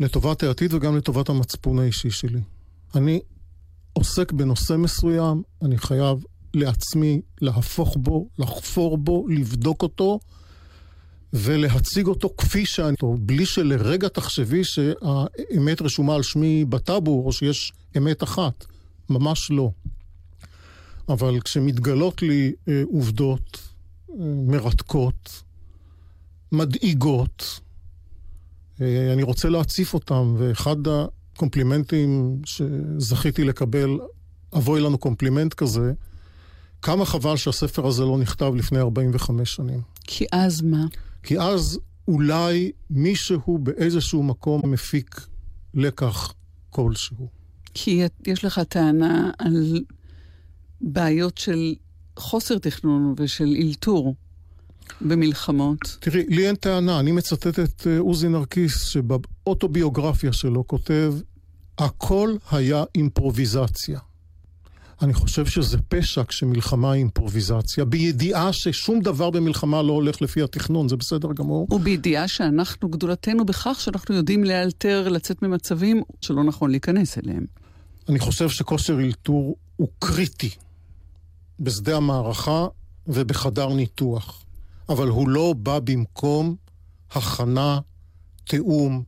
[0.00, 2.40] לטובת העתיד וגם לטובת המצפון האישי שלי.
[2.94, 3.20] אני
[3.92, 10.20] עוסק בנושא מסוים, אני חייב לעצמי להפוך בו, לחפור בו, לבדוק אותו
[11.32, 18.22] ולהציג אותו כפי שאני, בלי שלרגע תחשבי שהאמת רשומה על שמי בטאבו או שיש אמת
[18.22, 18.64] אחת.
[19.10, 19.70] ממש לא.
[21.08, 23.58] אבל כשמתגלות לי אה, עובדות
[24.10, 24.14] אה,
[24.46, 25.42] מרתקות,
[26.52, 27.60] מדאיגות,
[28.80, 33.98] אה, אני רוצה להציף אותם, ואחד הקומפלימנטים שזכיתי לקבל,
[34.56, 35.92] אבוי לנו קומפלימנט כזה,
[36.82, 39.80] כמה חבל שהספר הזה לא נכתב לפני 45 שנים.
[40.04, 40.86] כי אז מה?
[41.22, 45.26] כי אז אולי מישהו באיזשהו מקום מפיק
[45.74, 46.34] לקח
[46.70, 47.28] כלשהו.
[47.74, 49.84] כי יש לך טענה על
[50.80, 51.74] בעיות של
[52.18, 54.14] חוסר תכנון ושל אלתור
[55.00, 55.96] במלחמות.
[56.00, 61.14] תראי, לי אין טענה, אני מצטט את אה, עוזי נרקיס, שבאוטוביוגרפיה שלו כותב,
[61.78, 63.98] הכל היה אימפרוביזציה.
[65.02, 70.88] אני חושב שזה פשע כשמלחמה היא אימפרוביזציה, בידיעה ששום דבר במלחמה לא הולך לפי התכנון,
[70.88, 71.66] זה בסדר גמור.
[71.70, 77.46] ובידיעה שאנחנו, גדולתנו בכך שאנחנו יודעים לאלתר, לצאת ממצבים שלא נכון להיכנס אליהם.
[78.08, 80.50] אני חושב שכושר אלתור הוא קריטי
[81.60, 82.66] בשדה המערכה
[83.06, 84.44] ובחדר ניתוח,
[84.88, 86.56] אבל הוא לא בא במקום
[87.10, 87.80] הכנה,
[88.44, 89.02] תיאום,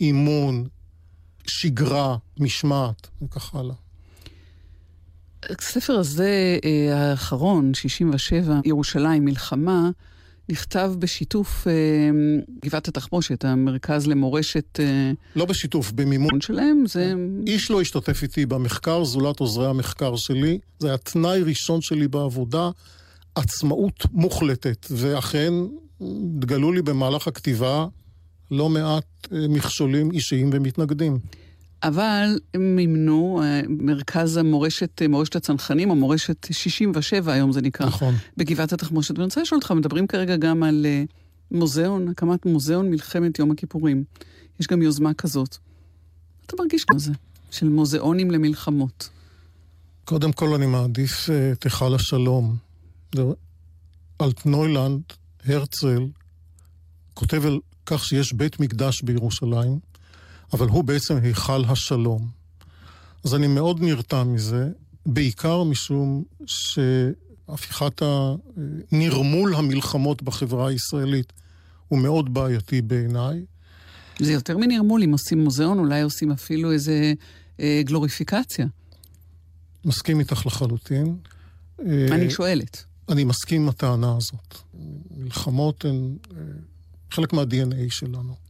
[0.00, 0.66] אימון,
[1.46, 3.74] שגרה, משמעת וכך הלאה.
[5.58, 9.90] הספר הזה, אה, האחרון, 67, ירושלים, מלחמה,
[10.48, 11.72] נכתב בשיתוף אה,
[12.64, 14.80] גבעת התחמושת, המרכז למורשת...
[14.80, 16.40] אה, לא בשיתוף, במימון.
[16.40, 17.14] שלהם, זה...
[17.46, 20.58] איש לא השתתף איתי במחקר, זולת עוזרי המחקר שלי.
[20.78, 22.70] זה היה תנאי ראשון שלי בעבודה,
[23.34, 24.86] עצמאות מוחלטת.
[24.90, 25.52] ואכן,
[26.00, 27.86] התגלו לי במהלך הכתיבה
[28.50, 31.18] לא מעט אה, מכשולים אישיים ומתנגדים.
[31.82, 37.86] אבל הם מימנו, אה, מרכז המורשת, אה, מורשת הצנחנים, או מורשת 67 היום זה נקרא.
[37.86, 38.14] נכון.
[38.36, 39.10] בגבעת התחמושת.
[39.10, 40.86] ואני רוצה לשאול אותך, מדברים כרגע גם על
[41.50, 44.04] מוזיאון, הקמת מוזיאון מלחמת יום הכיפורים.
[44.60, 45.56] יש גם יוזמה כזאת.
[46.46, 47.12] אתה מרגיש כזה,
[47.50, 49.08] של מוזיאונים למלחמות?
[50.04, 52.56] קודם כל אני מעדיף את היכל השלום.
[54.20, 55.02] אלטנוילנד,
[55.46, 56.06] הרצל,
[57.14, 59.80] כותב על כך שיש בית מקדש בירושלים,
[60.52, 62.28] אבל הוא בעצם היכל השלום.
[63.24, 64.68] אז אני מאוד נרתע מזה,
[65.06, 68.34] בעיקר משום שהפיכת ה...
[68.92, 71.32] נרמול המלחמות בחברה הישראלית
[71.88, 73.44] הוא מאוד בעייתי בעיניי.
[74.18, 77.12] זה יותר מנרמול, אם עושים מוזיאון, אולי עושים אפילו איזה
[77.60, 78.66] אה, גלוריפיקציה.
[79.84, 81.16] מסכים איתך לחלוטין.
[81.78, 82.84] אני אה, שואלת.
[83.08, 84.54] אני מסכים עם הטענה הזאת.
[85.16, 86.42] מלחמות הן אה,
[87.10, 88.45] חלק מה-DNA שלנו.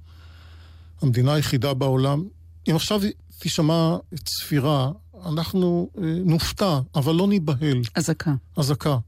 [1.02, 2.24] המדינה היחידה בעולם,
[2.70, 3.00] אם עכשיו
[3.38, 4.90] תשמע צפירה,
[5.26, 7.82] אנחנו אה, נופתע, אבל לא ניבהל.
[7.94, 8.34] אזעקה.
[8.56, 8.98] אזעקה.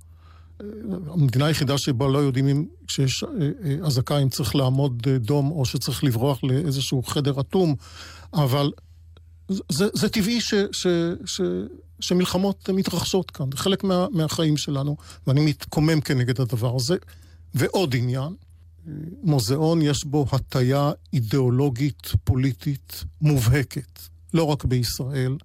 [0.60, 0.66] אה,
[1.12, 3.24] המדינה היחידה שבה לא יודעים אם כשיש
[3.84, 7.74] אזעקה אם צריך לעמוד דום או שצריך לברוח לאיזשהו חדר אטום,
[8.32, 8.70] אבל
[9.48, 10.86] זה, זה טבעי ש, ש,
[11.24, 11.40] ש,
[12.00, 14.96] שמלחמות מתרחשות כאן, זה חלק מה, מהחיים שלנו,
[15.26, 16.96] ואני מתקומם כנגד הדבר הזה.
[17.54, 18.34] ועוד עניין,
[19.22, 24.00] מוזיאון יש בו הטיה אידיאולוגית פוליטית מובהקת,
[24.34, 25.36] לא רק בישראל,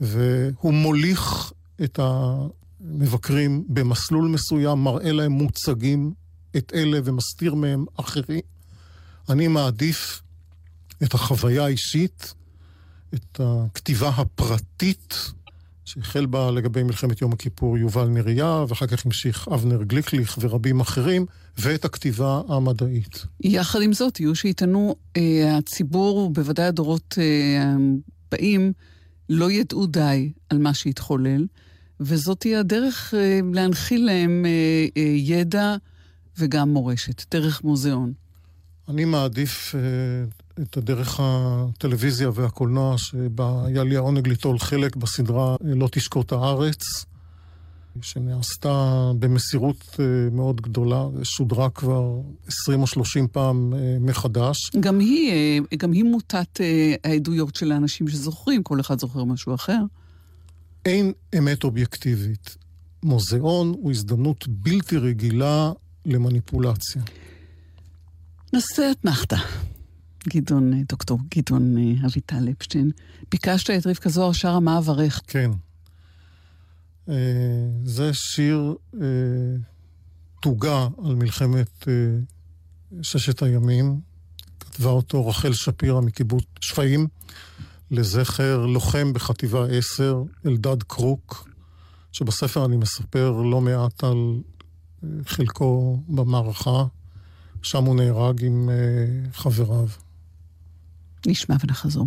[0.00, 1.52] והוא מוליך
[1.84, 6.14] את המבקרים במסלול מסוים, מראה להם מוצגים
[6.56, 8.40] את אלה ומסתיר מהם אחרים.
[9.28, 10.22] אני מעדיף
[11.02, 12.34] את החוויה האישית,
[13.14, 15.14] את הכתיבה הפרטית
[15.84, 21.26] שהחל בה לגבי מלחמת יום הכיפור יובל נריה, ואחר כך המשיך אבנר גליקליך ורבים אחרים,
[21.58, 23.24] ואת הכתיבה המדעית.
[23.40, 27.74] יחד עם זאת, יהיו שיטענו, אה, הציבור, בוודאי הדורות אה,
[28.28, 28.72] הבאים,
[29.28, 31.46] לא ידעו די על מה שהתחולל,
[32.00, 35.76] וזאת תהיה הדרך אה, להנחיל להם אה, אה, ידע
[36.38, 38.12] וגם מורשת, דרך מוזיאון.
[38.88, 39.80] אני מעדיף אה,
[40.62, 46.82] את הדרך הטלוויזיה והקולנוע, שבה היה לי העונג ליטול חלק בסדרה אה, לא תשקוט הארץ,
[48.02, 54.56] שנעשתה במסירות אה, מאוד גדולה, ושודרה כבר 20 או 30 פעם מחדש.
[54.80, 56.60] גם היא, גם היא מוטת
[57.04, 59.78] העדויות של האנשים שזוכרים, כל אחד זוכר משהו אחר.
[60.84, 62.56] אין אמת אובייקטיבית.
[63.02, 65.72] מוזיאון הוא הזדמנות בלתי רגילה
[66.06, 67.02] למניפולציה.
[68.52, 69.36] נעשה אתנחתא.
[70.28, 72.90] גדעון, אה, דוקטור גדעון אה, אביטל אפשטיין.
[73.30, 75.20] ביקשת את רבקה זוהר שרה מה אברך.
[75.26, 75.50] כן.
[77.08, 77.14] אה,
[77.84, 78.74] זה שיר
[80.42, 81.88] תוגה על מלחמת
[83.02, 84.00] ששת הימים.
[84.60, 87.06] כתבה אותו רחל שפירא מקיבוץ שפיים,
[87.90, 91.48] לזכר לוחם בחטיבה 10, אלדד קרוק,
[92.12, 94.40] שבספר אני מספר לא מעט על
[95.26, 96.84] חלקו במערכה.
[97.62, 98.70] שם הוא נהרג עם
[99.32, 99.88] חבריו.
[101.26, 102.06] נשמע ונחזור.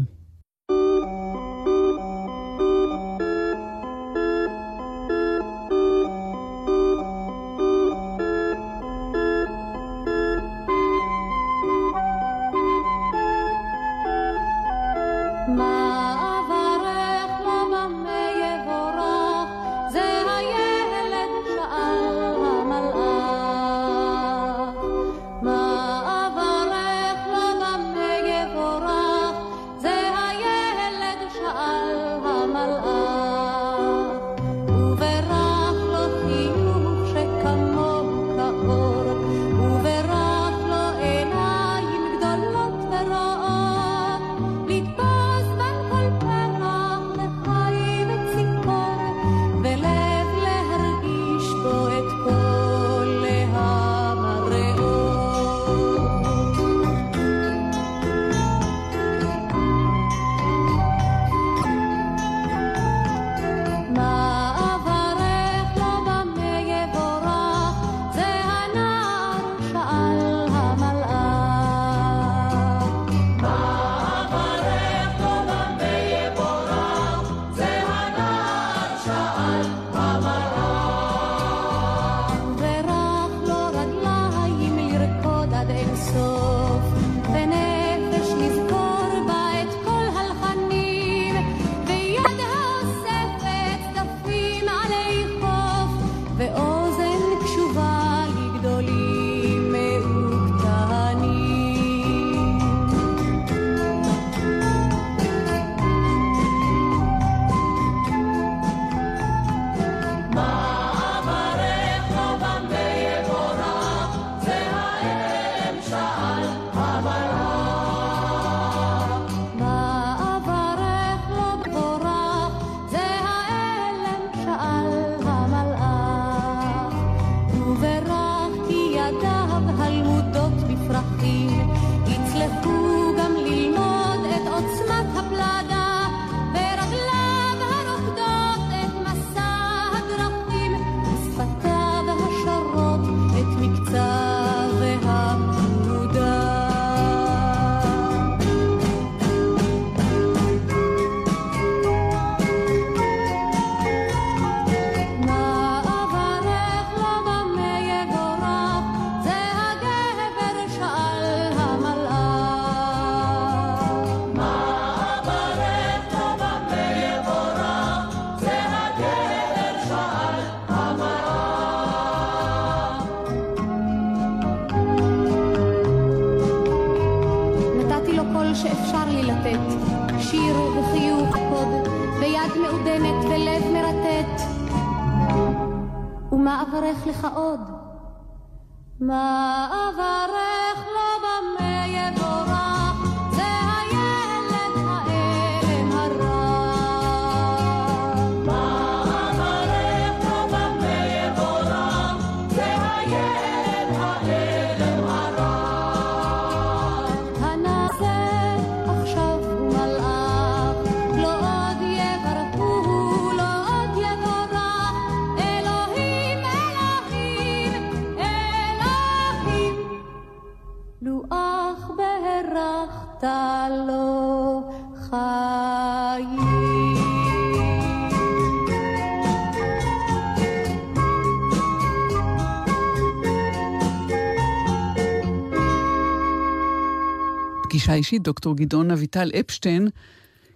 [237.96, 239.88] פגישה אישית, דוקטור גדעון אביטל אפשטיין,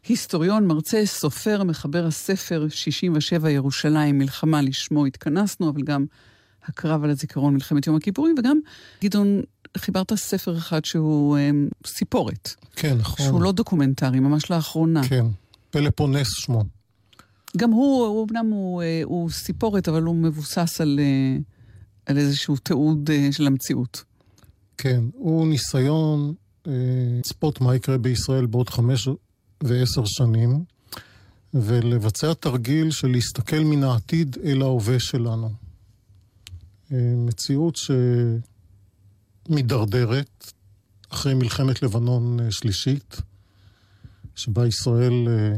[0.08, 6.06] היסטוריון, מרצה, סופר, מחבר הספר 67 ירושלים, מלחמה לשמו התכנסנו, אבל גם
[6.66, 8.60] הקרב על הזיכרון מלחמת יום הכיפורים, וגם,
[9.04, 9.42] גדעון,
[9.78, 11.50] חיברת ספר אחד שהוא אה,
[11.88, 12.56] סיפורת.
[12.76, 13.26] כן, נכון.
[13.26, 15.08] שהוא לא דוקומנטרי, ממש לאחרונה.
[15.08, 15.26] כן,
[15.70, 16.64] פלפונס שמו.
[17.58, 21.38] גם הוא, הוא אמנם הוא, אה, הוא סיפורת, אבל הוא מבוסס על, אה,
[22.06, 24.04] על איזשהו תיעוד אה, של המציאות.
[24.78, 26.34] כן, הוא ניסיון
[26.70, 29.07] לצפות מה יקרה בישראל בעוד חמש
[29.63, 30.63] ועשר שנים,
[31.53, 35.49] ולבצע תרגיל של להסתכל מן העתיד אל ההווה שלנו.
[36.91, 37.78] אה, מציאות
[39.47, 40.51] שמידרדרת
[41.09, 43.22] אחרי מלחמת לבנון אה, שלישית,
[44.36, 45.55] שבה ישראל אה,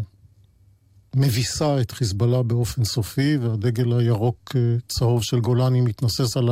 [1.16, 6.49] מביסה את חיזבאללה באופן סופי, והדגל הירוק-צהוב של גולני מתנוסס על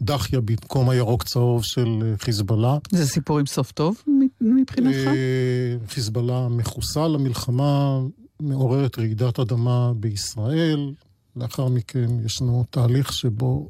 [0.00, 2.78] הדחיה במקום הירוק-צהוב של אה, חיזבאללה.
[2.90, 4.02] זה סיפור עם סוף טוב
[4.40, 5.06] מבחינתך?
[5.06, 8.00] אה, חיזבאללה מחוסל, המלחמה
[8.40, 10.94] מעוררת רעידת אדמה בישראל.
[11.36, 13.68] לאחר מכן ישנו תהליך שבו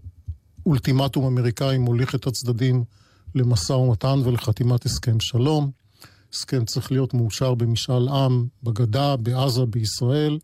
[0.67, 2.85] אולטימטום אמריקאי מוליך את הצדדים
[3.35, 5.71] למשא ומתן ולחתימת הסכם שלום.
[6.33, 10.39] הסכם צריך להיות מאושר במשאל עם בגדה, בעזה, בישראל.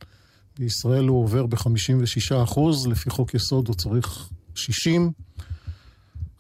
[0.58, 5.10] בישראל הוא עובר ב-56 אחוז, לפי חוק יסוד הוא צריך 60.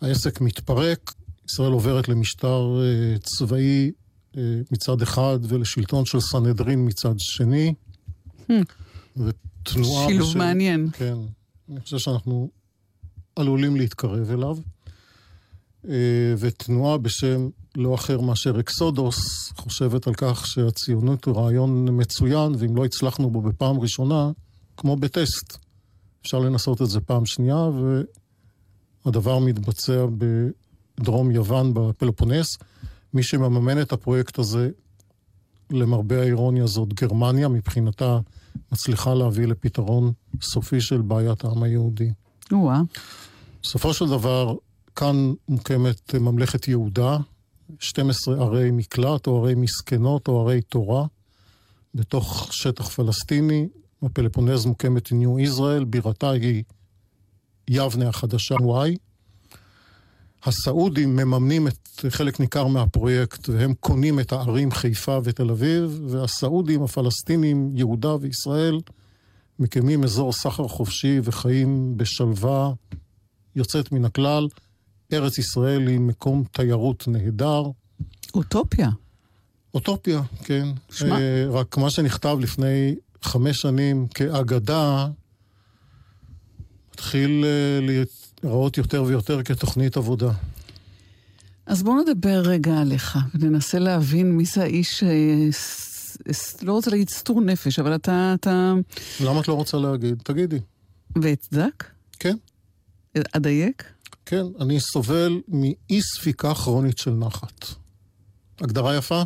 [0.00, 1.14] העסק מתפרק,
[1.50, 3.90] ישראל עוברת למשטר אה, צבאי
[4.36, 4.42] אה,
[4.72, 7.74] מצד אחד ולשלטון של סנהדרין מצד שני.
[8.38, 8.52] Hmm.
[9.16, 10.08] ותנועה...
[10.08, 10.88] שילוב בשם- מעניין.
[10.92, 11.16] כן.
[11.70, 12.50] אני חושב שאנחנו
[13.36, 14.56] עלולים להתקרב אליו.
[15.88, 19.16] אה, ותנועה בשם לא אחר מאשר אקסודוס
[19.56, 24.30] חושבת על כך שהציונות הוא רעיון מצוין, ואם לא הצלחנו בו בפעם ראשונה,
[24.76, 25.58] כמו בטסט.
[26.22, 27.56] אפשר לנסות את זה פעם שנייה,
[29.06, 30.06] והדבר מתבצע
[30.98, 32.58] בדרום יוון, בפלופונס.
[33.14, 34.70] מי שמממן את הפרויקט הזה,
[35.70, 38.18] למרבה האירוניה, זאת גרמניה, מבחינתה
[38.72, 42.10] מצליחה להביא לפתרון סופי של בעיית העם היהודי.
[42.52, 42.80] או-אה.
[43.62, 44.54] בסופו של דבר,
[44.96, 47.18] כאן מוקמת ממלכת יהודה,
[47.78, 51.06] 12 ערי מקלט או ערי מסכנות או ערי תורה,
[51.94, 53.68] בתוך שטח פלסטיני.
[54.02, 56.62] בפלפונז מוקמת ניו ישראל, בירתה היא
[57.68, 58.96] יבנה החדשה, וואי.
[60.44, 67.70] הסעודים מממנים את חלק ניכר מהפרויקט, והם קונים את הערים חיפה ותל אביב, והסעודים, הפלסטינים,
[67.74, 68.80] יהודה וישראל,
[69.58, 72.72] מקימים אזור סחר חופשי וחיים בשלווה
[73.56, 74.48] יוצאת מן הכלל.
[75.12, 77.62] ארץ ישראל היא מקום תיירות נהדר.
[78.34, 78.90] אוטופיה.
[79.74, 80.68] אוטופיה, כן.
[80.90, 81.18] שמע.
[81.18, 85.08] אה, רק מה שנכתב לפני חמש שנים כאגדה,
[87.00, 87.86] מתחיל אה,
[88.42, 90.30] להיראות יותר ויותר כתוכנית עבודה.
[91.66, 95.08] אז בואו נדבר רגע עליך, וננסה להבין מי זה האיש, אה,
[95.52, 98.72] ס- ס- לא רוצה להגיד סטור נפש, אבל אתה, אתה...
[99.24, 100.22] למה את לא רוצה להגיד?
[100.24, 100.58] תגידי.
[101.22, 101.84] ואצדק?
[102.18, 102.36] כן,
[103.32, 103.84] אדייק?
[104.26, 107.66] כן, אני סובל מאי ספיקה כרונית של נחת.
[108.60, 109.22] הגדרה יפה?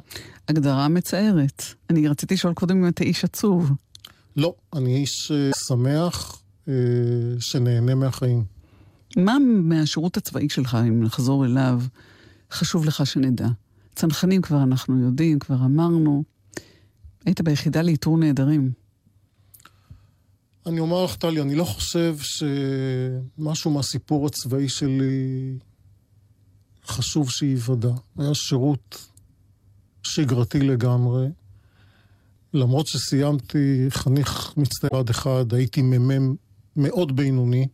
[0.48, 1.62] הגדרה מצערת.
[1.90, 3.70] אני רציתי לשאול קודם אם אתה איש עצוב.
[4.36, 6.40] לא, אני איש אה, שמח אה,
[7.40, 8.44] שנהנה מהחיים.
[9.16, 11.82] מה מהשירות הצבאי שלך, אם נחזור אליו,
[12.50, 13.48] חשוב לך שנדע?
[13.94, 16.24] צנחנים כבר אנחנו יודעים, כבר אמרנו.
[17.26, 18.72] היית ביחידה לאיתור נעדרים.
[20.66, 25.58] אני אומר לך, טלי, אני לא חושב שמשהו מהסיפור הצבאי שלי
[26.86, 27.92] חשוב שייוודע.
[28.18, 29.08] היה שירות
[30.02, 31.26] שגרתי לגמרי.
[32.54, 34.52] למרות שסיימתי חניך
[34.92, 36.34] עד אחד, הייתי מ"מ
[36.76, 37.66] מאוד בינוני,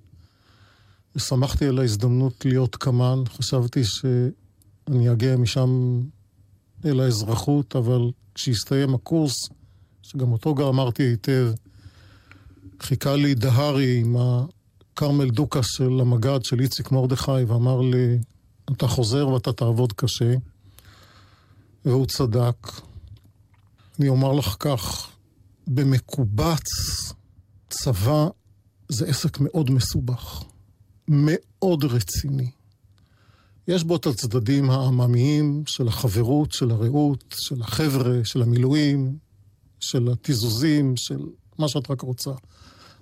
[1.16, 3.22] ושמחתי על ההזדמנות להיות קמ"ן.
[3.28, 6.00] חשבתי שאני אגיע משם
[6.84, 9.48] אל האזרחות, אבל כשהסתיים הקורס,
[10.02, 11.52] שגם אותו גמרתי היטב,
[12.80, 18.18] חיכה לי דהרי עם הכרמל דוכס של המג"ד של איציק מרדכי, ואמר לי,
[18.72, 20.34] אתה חוזר ואתה תעבוד קשה.
[21.84, 22.70] והוא צדק.
[23.98, 25.10] אני אומר לך כך,
[25.66, 26.62] במקובץ,
[27.70, 28.28] צבא
[28.88, 30.42] זה עסק מאוד מסובך,
[31.08, 32.50] מאוד רציני.
[33.68, 39.18] יש בו את הצדדים העממיים של החברות, של הרעות, של החבר'ה, של המילואים,
[39.80, 41.20] של התיזוזים, של
[41.58, 42.30] מה שאת רק רוצה.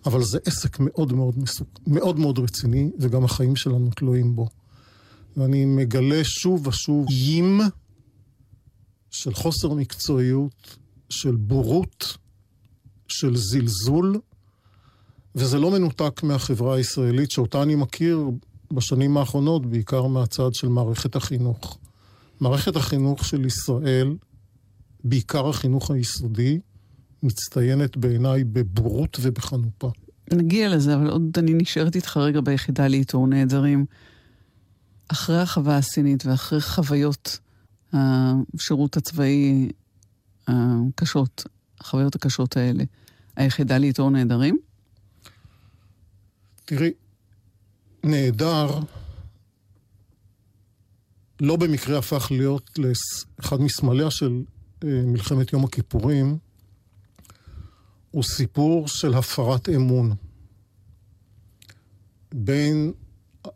[0.07, 4.49] אבל זה עסק מאוד מאוד, מסוג, מאוד מאוד רציני, וגם החיים שלנו תלויים בו.
[5.37, 7.61] ואני מגלה שוב ושוב יים
[9.11, 10.77] של חוסר מקצועיות,
[11.11, 12.17] של בורות,
[13.09, 14.21] של זלזול,
[15.35, 18.31] וזה לא מנותק מהחברה הישראלית, שאותה אני מכיר
[18.73, 21.79] בשנים האחרונות, בעיקר מהצד של מערכת החינוך.
[22.41, 24.17] מערכת החינוך של ישראל,
[25.05, 26.61] בעיקר החינוך היסודי,
[27.23, 29.91] מצטיינת בעיניי בבורות ובחנופה.
[30.33, 33.85] נגיע לזה, אבל עוד אני נשארת איתך רגע ביחידה לאיתור נעדרים.
[35.09, 37.39] אחרי החווה הסינית ואחרי חוויות
[37.93, 39.69] השירות הצבאי
[40.49, 41.45] הקשות,
[41.81, 42.85] החוויות הקשות האלה,
[43.37, 44.59] היחידה לאיתור נעדרים?
[46.65, 46.93] תראי,
[48.05, 48.67] נעדר
[51.41, 54.43] לא במקרה הפך להיות לאחד מסמליה של
[54.85, 56.39] אה, מלחמת יום הכיפורים,
[58.11, 60.13] הוא סיפור של הפרת אמון
[62.35, 62.93] בין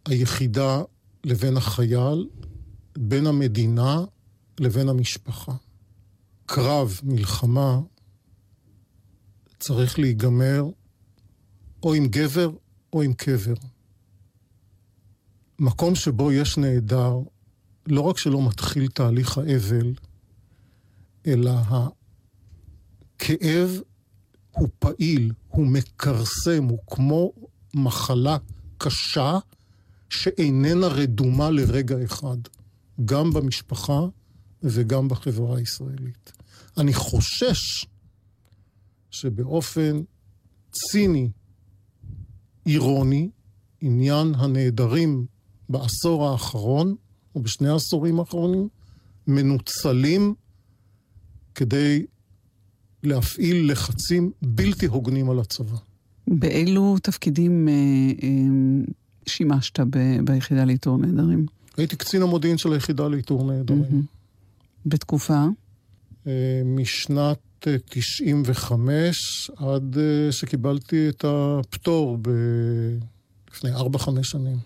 [0.07, 0.83] היחידה
[1.25, 2.29] לבין החייל,
[2.99, 4.05] בין המדינה
[4.61, 5.53] לבין המשפחה.
[6.47, 7.81] קרב, מלחמה,
[9.59, 10.65] צריך להיגמר
[11.83, 12.51] או עם גבר
[12.93, 13.55] או עם קבר.
[15.59, 17.19] מקום שבו יש נעדר,
[17.87, 19.95] לא רק שלא מתחיל תהליך האבל,
[21.27, 21.53] אלא
[23.17, 23.81] הכאב
[24.51, 27.33] הוא פעיל, הוא מכרסם, הוא כמו
[27.75, 28.37] מחלה
[28.79, 29.39] קשה
[30.11, 32.37] שאיננה רדומה לרגע אחד,
[33.05, 34.01] גם במשפחה
[34.63, 36.33] וגם בחברה הישראלית.
[36.77, 37.87] אני חושש
[39.11, 40.03] שבאופן
[40.73, 41.31] ציני,
[42.69, 43.29] אירוני,
[43.81, 45.27] עניין הנעדרים
[45.69, 46.95] בעשור האחרון,
[47.35, 48.69] או בשני העשורים האחרונים,
[49.27, 50.35] מנוצלים
[51.55, 52.07] כדי
[53.03, 55.77] להפעיל לחצים בלתי הוגנים על הצבא.
[56.27, 57.73] באילו תפקידים אה,
[58.23, 58.29] אה,
[59.27, 61.47] שימשת ב- ביחידה לאיתור נעדרים?
[61.77, 63.83] הייתי קצין המודיעין של היחידה לאיתור נעדרים.
[63.83, 64.87] Mm-hmm.
[64.87, 65.45] בתקופה?
[66.27, 72.29] אה, משנת 95 עד אה, שקיבלתי את הפטור ב...
[73.51, 74.57] לפני 4-5 שנים.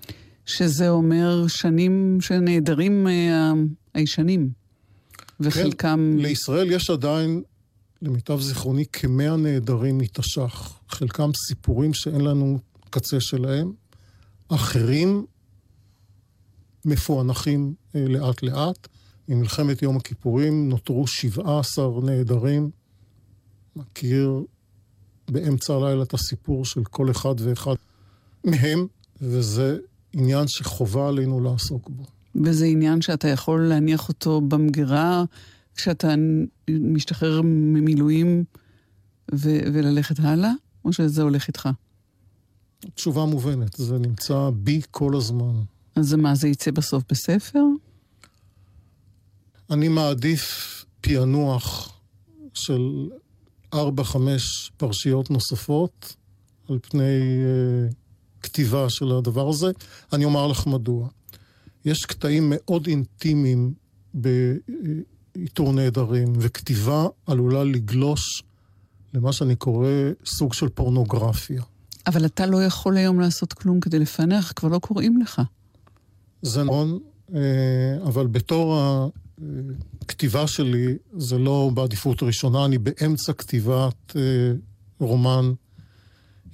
[0.46, 3.52] שזה אומר שנים שנעדרים אה,
[3.94, 4.50] הישנים,
[5.40, 6.10] וחלקם...
[6.16, 7.42] כן, לישראל יש עדיין,
[8.02, 10.80] למיטב זיכרוני, כמאה נעדרים מתש"ח.
[10.88, 12.58] חלקם סיפורים שאין לנו
[12.90, 13.72] קצה שלהם.
[14.48, 15.26] אחרים
[16.84, 18.88] מפוענחים לאט-לאט.
[19.28, 22.70] ממלחמת יום הכיפורים נותרו 17 נעדרים.
[23.76, 24.42] מכיר
[25.30, 27.74] באמצע הלילה את הסיפור של כל אחד ואחד
[28.44, 28.86] מהם,
[29.20, 29.78] וזה
[30.12, 32.04] עניין שחובה עלינו לעסוק בו.
[32.44, 35.24] וזה עניין שאתה יכול להניח אותו במגירה
[35.74, 36.14] כשאתה
[36.70, 38.44] משתחרר ממילואים
[39.34, 40.52] ו- וללכת הלאה,
[40.84, 41.68] או שזה הולך איתך?
[42.94, 45.62] תשובה מובנת, זה נמצא בי כל הזמן.
[45.96, 47.64] אז מה, זה יצא בסוף בספר?
[49.70, 51.98] אני מעדיף פענוח
[52.54, 53.08] של
[53.74, 56.16] ארבע-חמש פרשיות נוספות
[56.68, 57.02] על פני
[57.90, 57.94] uh,
[58.42, 59.70] כתיבה של הדבר הזה.
[60.12, 61.08] אני אומר לך מדוע.
[61.84, 63.72] יש קטעים מאוד אינטימיים
[64.14, 68.42] באיתור נעדרים, וכתיבה עלולה לגלוש
[69.14, 69.88] למה שאני קורא
[70.26, 71.62] סוג של פורנוגרפיה.
[72.06, 75.42] אבל אתה לא יכול היום לעשות כלום כדי לפענח, כבר לא קוראים לך.
[76.42, 76.98] זה נכון,
[78.06, 78.78] אבל בתור
[80.02, 84.16] הכתיבה שלי, זה לא בעדיפות ראשונה, אני באמצע כתיבת
[84.98, 85.52] רומן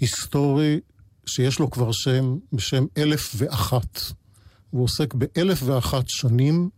[0.01, 0.81] היסטורי
[1.27, 4.01] שיש לו כבר שם בשם אלף ואחת.
[4.71, 6.69] הוא עוסק באלף ואחת שנים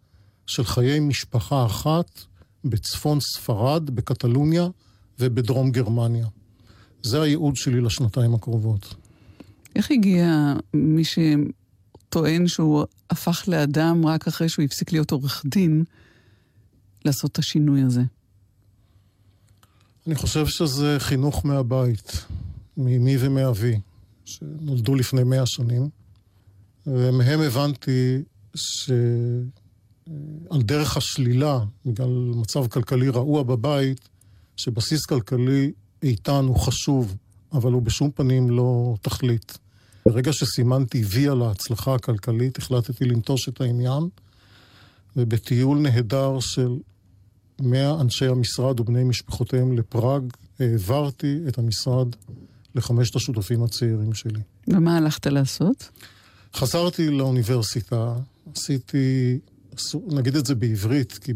[0.46, 2.20] של חיי משפחה אחת
[2.64, 4.68] בצפון ספרד, בקטלוניה
[5.18, 6.26] ובדרום גרמניה.
[7.02, 8.94] זה הייעוד שלי לשנתיים הקרובות.
[9.76, 15.84] איך הגיע מי שטוען שהוא הפך לאדם רק אחרי שהוא הפסיק להיות עורך דין,
[17.05, 18.03] לעשות את השינוי הזה?
[20.07, 22.26] אני חושב שזה חינוך מהבית,
[22.76, 23.80] מאמי ומאבי,
[24.24, 25.88] שנולדו לפני מאה שנים,
[26.86, 28.22] ומהם הבנתי
[28.55, 29.42] שעל
[30.62, 34.09] דרך השלילה, בגלל מצב כלכלי רעוע בבית,
[34.57, 35.72] שבסיס כלכלי
[36.03, 37.16] איתן הוא חשוב,
[37.53, 39.59] אבל הוא בשום פנים לא תכלית.
[40.07, 44.09] ברגע שסימנתי וי על ההצלחה הכלכלית, החלטתי לנטוש את העניין,
[45.16, 46.76] ובטיול נהדר של
[47.62, 50.22] מאה אנשי המשרד ובני משפחותיהם לפראג,
[50.61, 52.08] העברתי את המשרד
[52.74, 54.40] לחמשת השותפים הצעירים שלי.
[54.68, 55.90] ומה הלכת לעשות?
[56.54, 58.14] חזרתי לאוניברסיטה,
[58.54, 59.38] עשיתי,
[60.06, 61.32] נגיד את זה בעברית, כי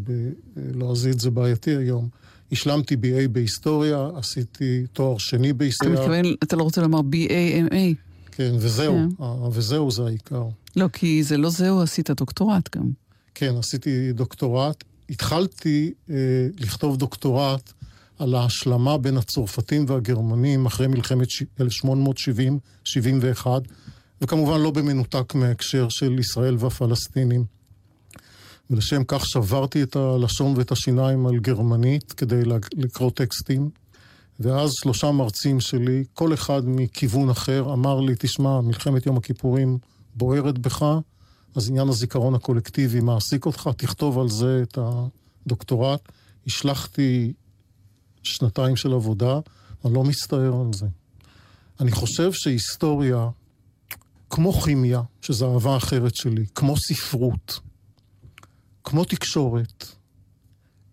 [0.57, 2.09] בלועזית זה בעייתי היום.
[2.53, 5.95] השלמתי BA בהיסטוריה, עשיתי תואר שני בהיסטוריה.
[5.95, 7.95] אתה מתכוון, אתה לא רוצה לומר BAMA.
[8.33, 9.25] כן, וזהו, כן.
[9.53, 10.45] וזהו זה העיקר.
[10.77, 12.91] לא, כי זה לא זהו, עשית דוקטורט גם.
[13.35, 14.85] כן, עשיתי דוקטורט.
[15.11, 16.15] התחלתי אה,
[16.59, 17.73] לכתוב דוקטורט
[18.19, 21.29] על ההשלמה בין הצרפתים והגרמנים אחרי מלחמת
[21.61, 23.47] 1870-71,
[24.21, 27.45] וכמובן לא במנותק מההקשר של ישראל והפלסטינים.
[28.71, 32.43] ולשם כך שברתי את הלשון ואת השיניים על גרמנית כדי
[32.77, 33.71] לקרוא טקסטים.
[34.41, 39.79] ואז שלושה מרצים שלי, כל אחד מכיוון אחר, אמר לי, תשמע, מלחמת יום הכיפורים
[40.15, 40.85] בוערת בך,
[41.55, 46.13] אז עניין הזיכרון הקולקטיבי מעסיק אותך, תכתוב על זה את הדוקטורט.
[46.47, 47.33] השלחתי
[48.23, 49.39] שנתיים של עבודה,
[49.85, 50.87] אני לא מצטער על זה.
[51.81, 53.29] אני חושב שהיסטוריה,
[54.31, 57.61] כמו כימיה, שזו אהבה אחרת שלי, כמו ספרות,
[58.85, 59.85] כמו תקשורת,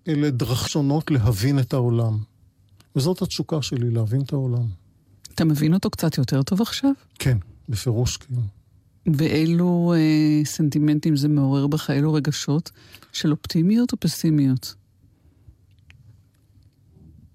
[0.07, 2.18] אלה דרך שונות להבין את העולם.
[2.95, 4.68] וזאת התשוקה שלי, להבין את העולם.
[5.36, 6.91] אתה מבין אותו קצת יותר טוב עכשיו?
[7.20, 7.38] כן,
[7.70, 8.36] בפירוש כן.
[9.07, 12.71] ואילו אה, סנטימנטים זה מעורר בך, אילו רגשות?
[13.13, 14.75] של אופטימיות או פסימיות?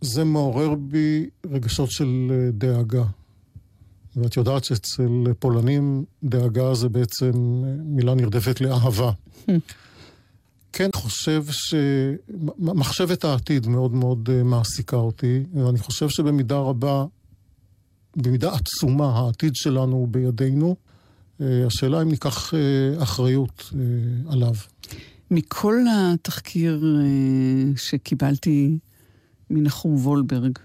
[0.01, 3.05] זה מעורר בי רגשות של אה, דאגה.
[4.17, 7.33] ואת יודעת שאצל פולנים דאגה זה בעצם
[7.65, 9.11] אה, מילה נרדפת לאהבה.
[10.73, 17.05] כן, חושב שמחשבת העתיד מאוד מאוד אה, מעסיקה אותי, ואני חושב שבמידה רבה,
[18.17, 20.77] במידה עצומה, העתיד שלנו הוא בידינו.
[21.41, 22.55] השאלה אם ניקח
[22.99, 23.73] אחריות
[24.29, 24.55] עליו.
[25.31, 26.85] מכל התחקיר
[27.77, 28.79] שקיבלתי
[29.51, 30.59] מנחום וולברג.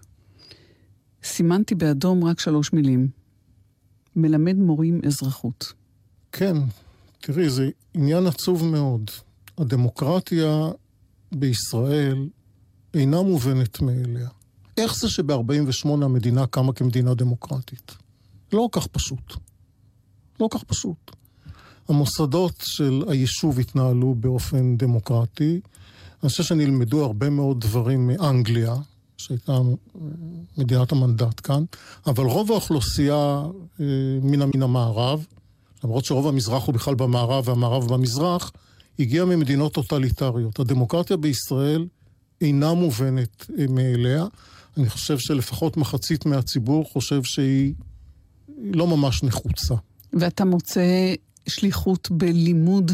[1.24, 3.07] סימנתי באדום רק שלוש מילים.
[4.15, 5.74] מלמד מורים אזרחות.
[6.32, 6.57] כן,
[7.19, 9.11] תראי, זה עניין עצוב מאוד.
[9.57, 10.69] הדמוקרטיה
[11.32, 12.28] בישראל
[12.93, 14.30] אינה מובנת מאליה.
[14.78, 17.91] איך זה שב-48 המדינה קמה כמדינה דמוקרטית?
[18.53, 19.34] לא כך פשוט.
[20.41, 21.11] לא כך פשוט.
[21.89, 25.59] המוסדות של היישוב התנהלו באופן דמוקרטי,
[26.23, 28.75] אני חושב שנלמדו הרבה מאוד דברים מאנגליה,
[29.17, 29.59] שהייתה
[30.57, 31.63] מדינת המנדט כאן,
[32.07, 33.43] אבל רוב האוכלוסייה
[33.79, 33.85] אה,
[34.21, 35.25] מן, מן המערב,
[35.83, 38.51] למרות שרוב המזרח הוא בכלל במערב והמערב במזרח,
[38.99, 40.59] הגיעה ממדינות טוטליטריות.
[40.59, 41.87] הדמוקרטיה בישראל
[42.41, 44.25] אינה מובנת אה, מאליה.
[44.77, 47.73] אני חושב שלפחות מחצית מהציבור חושב שהיא
[48.57, 49.75] לא ממש נחוצה.
[50.14, 51.14] ואתה מוצא
[51.47, 52.91] שליחות בלימוד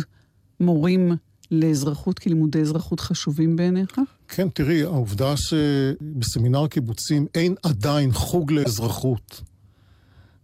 [0.59, 1.11] מורים
[1.51, 3.99] לאזרחות, כי לימודי אזרחות חשובים בעיניך?
[4.27, 9.41] כן, תראי, העובדה שבסמינר הקיבוצים אין עדיין חוג לאזרחות,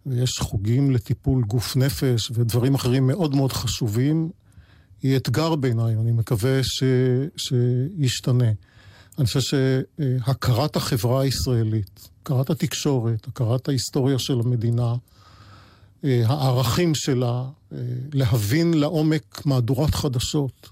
[0.06, 4.30] ויש חוגים לטיפול גוף נפש ודברים אחרים מאוד מאוד חשובים,
[5.02, 6.82] היא אתגר בעיניי, אני מקווה ש...
[7.36, 8.52] שישתנה.
[9.18, 14.94] אני חושב שהכרת החברה הישראלית, הכרת התקשורת, הכרת ההיסטוריה של המדינה,
[16.04, 17.44] הערכים שלה,
[18.12, 20.68] להבין לעומק מהדורת חדשות,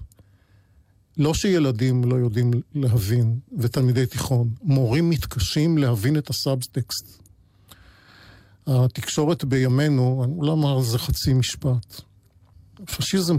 [1.17, 7.19] לא שילדים לא יודעים להבין, ותלמידי תיכון, מורים מתקשים להבין את הסאבטקסט.
[8.67, 12.01] התקשורת בימינו, אני לא אומר על זה חצי משפט.
[12.85, 13.37] פשיזם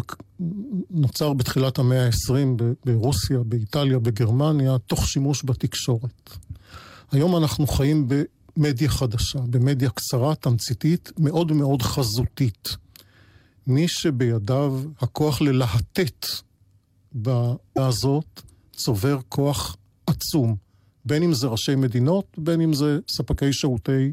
[0.90, 6.30] נוצר בתחילת המאה ה-20 ברוסיה, באיטליה, בגרמניה, תוך שימוש בתקשורת.
[7.12, 8.08] היום אנחנו חיים
[8.56, 12.68] במדיה חדשה, במדיה קצרה, תמציתית, מאוד מאוד חזותית.
[13.66, 16.26] מי שבידיו הכוח ללהטט
[17.12, 18.42] בעיה הזאת,
[18.72, 19.76] צובר כוח
[20.06, 20.56] עצום.
[21.04, 24.12] בין אם זה ראשי מדינות, בין אם זה ספקי שירותי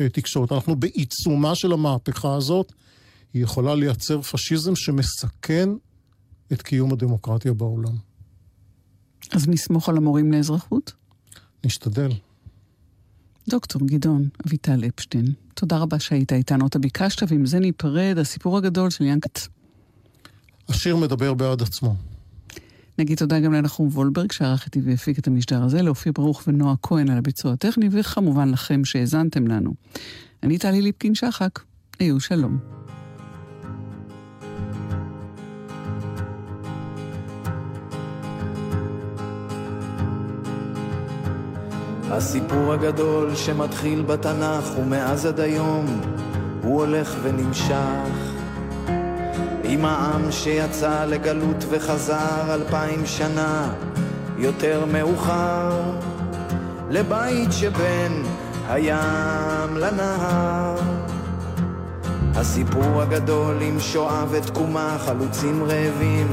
[0.00, 0.52] אה, תקשורת.
[0.52, 2.72] אנחנו בעיצומה של המהפכה הזאת.
[3.34, 5.68] היא יכולה לייצר פשיזם שמסכן
[6.52, 7.96] את קיום הדמוקרטיה בעולם.
[9.32, 10.92] אז נסמוך על המורים לאזרחות?
[11.64, 12.10] נשתדל.
[13.48, 16.66] דוקטור גדעון אביטל אפשטיין, תודה רבה שהיית איתנו.
[16.66, 19.40] אתה ביקשת, ועם זה ניפרד, הסיפור הגדול של ינקת.
[20.68, 21.94] השיר מדבר בעד עצמו.
[22.98, 27.10] נגיד תודה גם לנחום וולברג, שערך איתי והפיק את המשדר הזה, לאופיר ברוך ונועה כהן
[27.10, 29.74] על הביצוע הטכני, וכמובן לכם שהאזנתם לנו.
[30.42, 31.60] אני טלי ליפקין-שחק,
[31.98, 32.79] היו שלום.
[42.12, 46.00] הסיפור הגדול שמתחיל בתנ"ך ומאז עד היום
[46.62, 48.30] הוא הולך ונמשך.
[49.64, 53.72] עם העם שיצא לגלות וחזר אלפיים שנה
[54.38, 55.82] יותר מאוחר.
[56.90, 58.22] לבית שבין
[58.68, 60.76] הים לנהר.
[62.34, 66.28] הסיפור הגדול עם שואה ותקומה חלוצים רעבים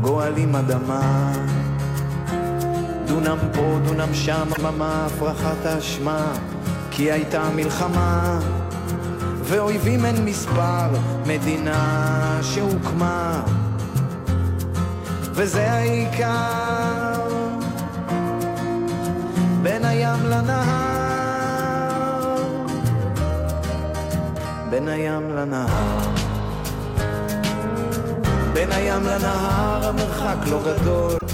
[0.00, 1.32] גואלים אדמה
[3.10, 6.32] דונם פה, דונם שם, דממה, הפרחת האשמה,
[6.90, 8.38] כי הייתה מלחמה,
[9.42, 10.88] ואויבים אין מספר,
[11.26, 13.42] מדינה שהוקמה,
[15.32, 17.28] וזה העיקר,
[19.62, 20.66] בין הים לנהר,
[24.70, 25.98] בין הים לנהר.
[28.52, 31.29] בין הים לנהר המרחק לא גדול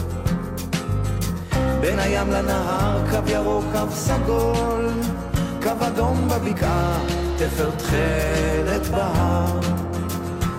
[1.87, 4.91] בין הים לנהר, קו ירוק, קו סגול,
[5.62, 6.99] קו אדום בבקעה,
[7.37, 9.61] תפר תכלת בהר,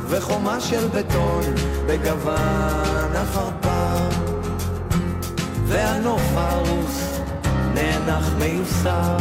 [0.08, 1.44] וחומה של בטון
[1.88, 4.10] בגוון עפרפר,
[5.66, 7.20] והנוף הרוס
[7.74, 9.18] נאנח מיוסר.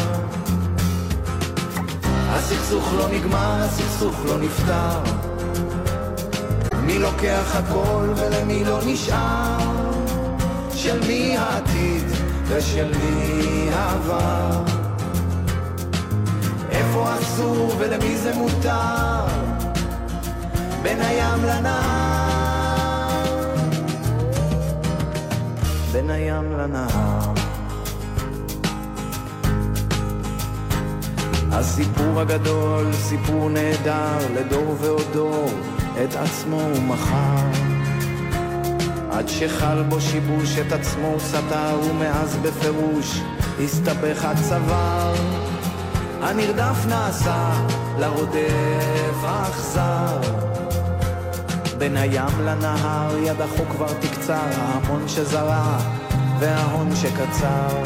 [2.28, 5.00] הסכסוך לא נגמר, הסכסוך לא נפתר.
[6.82, 9.85] מי לוקח הכל ולמי לא נשאר?
[10.86, 12.04] של מי העתיד
[12.48, 14.64] ושל מי העבר.
[16.70, 19.26] איפה אסור ולמי זה מותר,
[20.82, 23.24] בין הים לנהר.
[25.92, 27.32] בין הים לנהר.
[31.52, 35.48] הסיפור הגדול, סיפור נהדר, לדור ועוד דור,
[36.04, 37.75] את עצמו הוא מכר.
[39.16, 43.20] עד שחל בו שיבוש את עצמו סתר ומאז בפירוש
[43.64, 45.14] הסתבך הצוואר.
[46.22, 47.52] הנרדף נעשה
[47.98, 50.20] לרודף האכזר.
[51.78, 55.78] בין הים לנהר יד החוק כבר תקצר ההמון שזרע
[56.38, 57.82] וההון שקצר.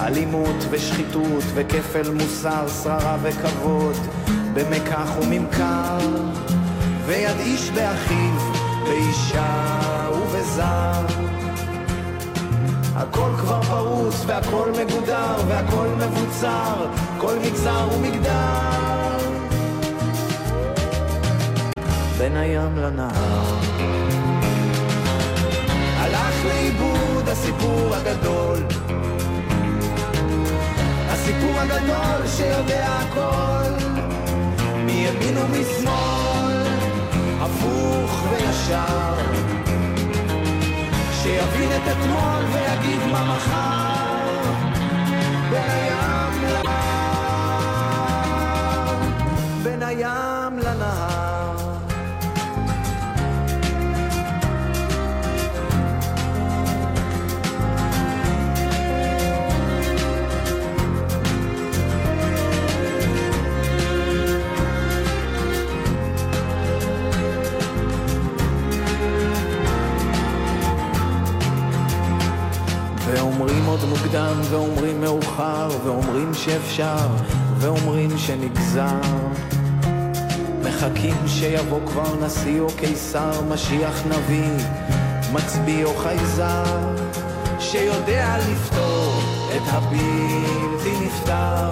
[0.00, 3.96] אלימות ושחיתות וכפל מוסר, שררה וכבוד
[4.54, 5.98] במקח וממכר.
[7.06, 8.49] ויד איש באחיו
[8.84, 11.06] באישה ובזר.
[12.96, 16.86] הכל כבר פרוס והכל מגודר והכל מבוצר,
[17.18, 19.18] כל מגזר ומגדר.
[22.18, 23.58] בין הים לנהר.
[25.96, 28.58] הלך לאיבוד הסיפור הגדול.
[31.08, 33.72] הסיפור הגדול שיודע הכל,
[34.84, 36.09] מימין ומשמאל.
[37.90, 39.14] הפוך וישר.
[41.22, 44.40] שיבין את אתמול ויגיד מה מחר.
[45.50, 47.50] בין הים לנהר
[49.62, 50.29] בין הים
[73.90, 77.08] מוקדם ואומרים מאוחר ואומרים שאפשר
[77.58, 79.00] ואומרים שנגזר.
[80.64, 84.64] מחכים שיבוא כבר נשיא או קיסר, משיח נביא,
[85.32, 86.78] מצביא או חייזר
[87.60, 89.22] שיודע לפתור
[89.56, 91.70] את הבלתי נפתר.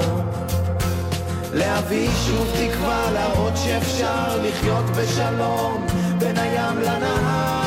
[1.52, 5.86] להביא שוב תקווה, להראות שאפשר לחיות בשלום
[6.18, 7.57] בין הים לנהר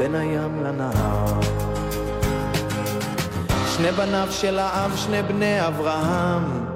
[0.00, 1.40] בין הים לנהר.
[3.76, 6.66] שני בניו של האב, שני בני אברהם,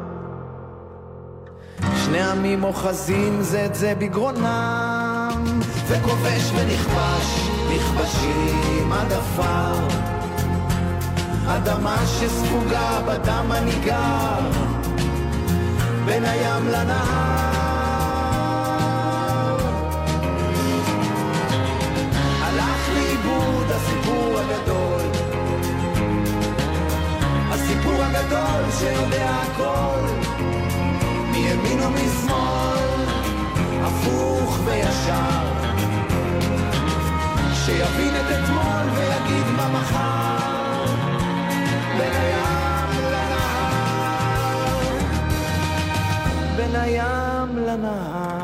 [2.04, 9.74] שני עמים אוחזים זה את זה בגרונם, וכובש ונכבש, נכבשים עד עפר.
[11.48, 14.50] אדמה שספוגה בדם הניגר,
[16.06, 17.53] בין הים לנהר.
[27.94, 30.00] הסיפור הגדול שיודע הכל,
[31.30, 33.04] מימין ומשמאל,
[33.82, 35.44] הפוך וישר.
[37.54, 40.84] שיבין את אתמול ויגיד מה מחר,
[41.98, 44.80] בין הים לנהר,
[46.56, 48.43] בין הים לנהר.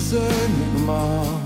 [0.00, 1.39] בסוף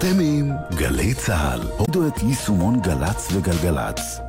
[0.00, 1.60] אתם עם גלי צה"ל.
[1.76, 4.20] הודו את יישומון גל"צ וגלגלצ.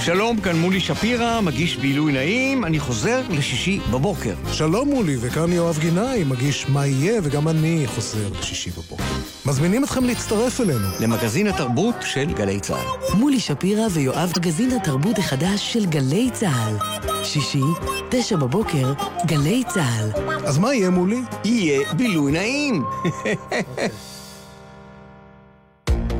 [0.00, 4.34] שלום, כאן מולי שפירא, מגיש בילוי נעים, אני חוזר לשישי בבוקר.
[4.52, 9.04] שלום מולי, וכאן יואב גינאי, מגיש מה יהיה, וגם אני חוזר בשישי בבוקר.
[9.46, 10.88] מזמינים אתכם להצטרף אלינו.
[11.00, 13.16] למגזין התרבות של גלי צה"ל.
[13.18, 17.15] מולי שפירא ויואב מגזין התרבות החדש של גלי צה"ל.
[17.26, 17.62] שישי,
[18.10, 18.92] תשע בבוקר,
[19.26, 20.10] גלי צה"ל.
[20.46, 21.22] אז מה יהיה מולי?
[21.44, 22.84] יהיה בילוי נעים.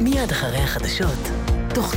[0.00, 1.18] מיד אחרי החדשות,
[1.74, 1.96] תוכנית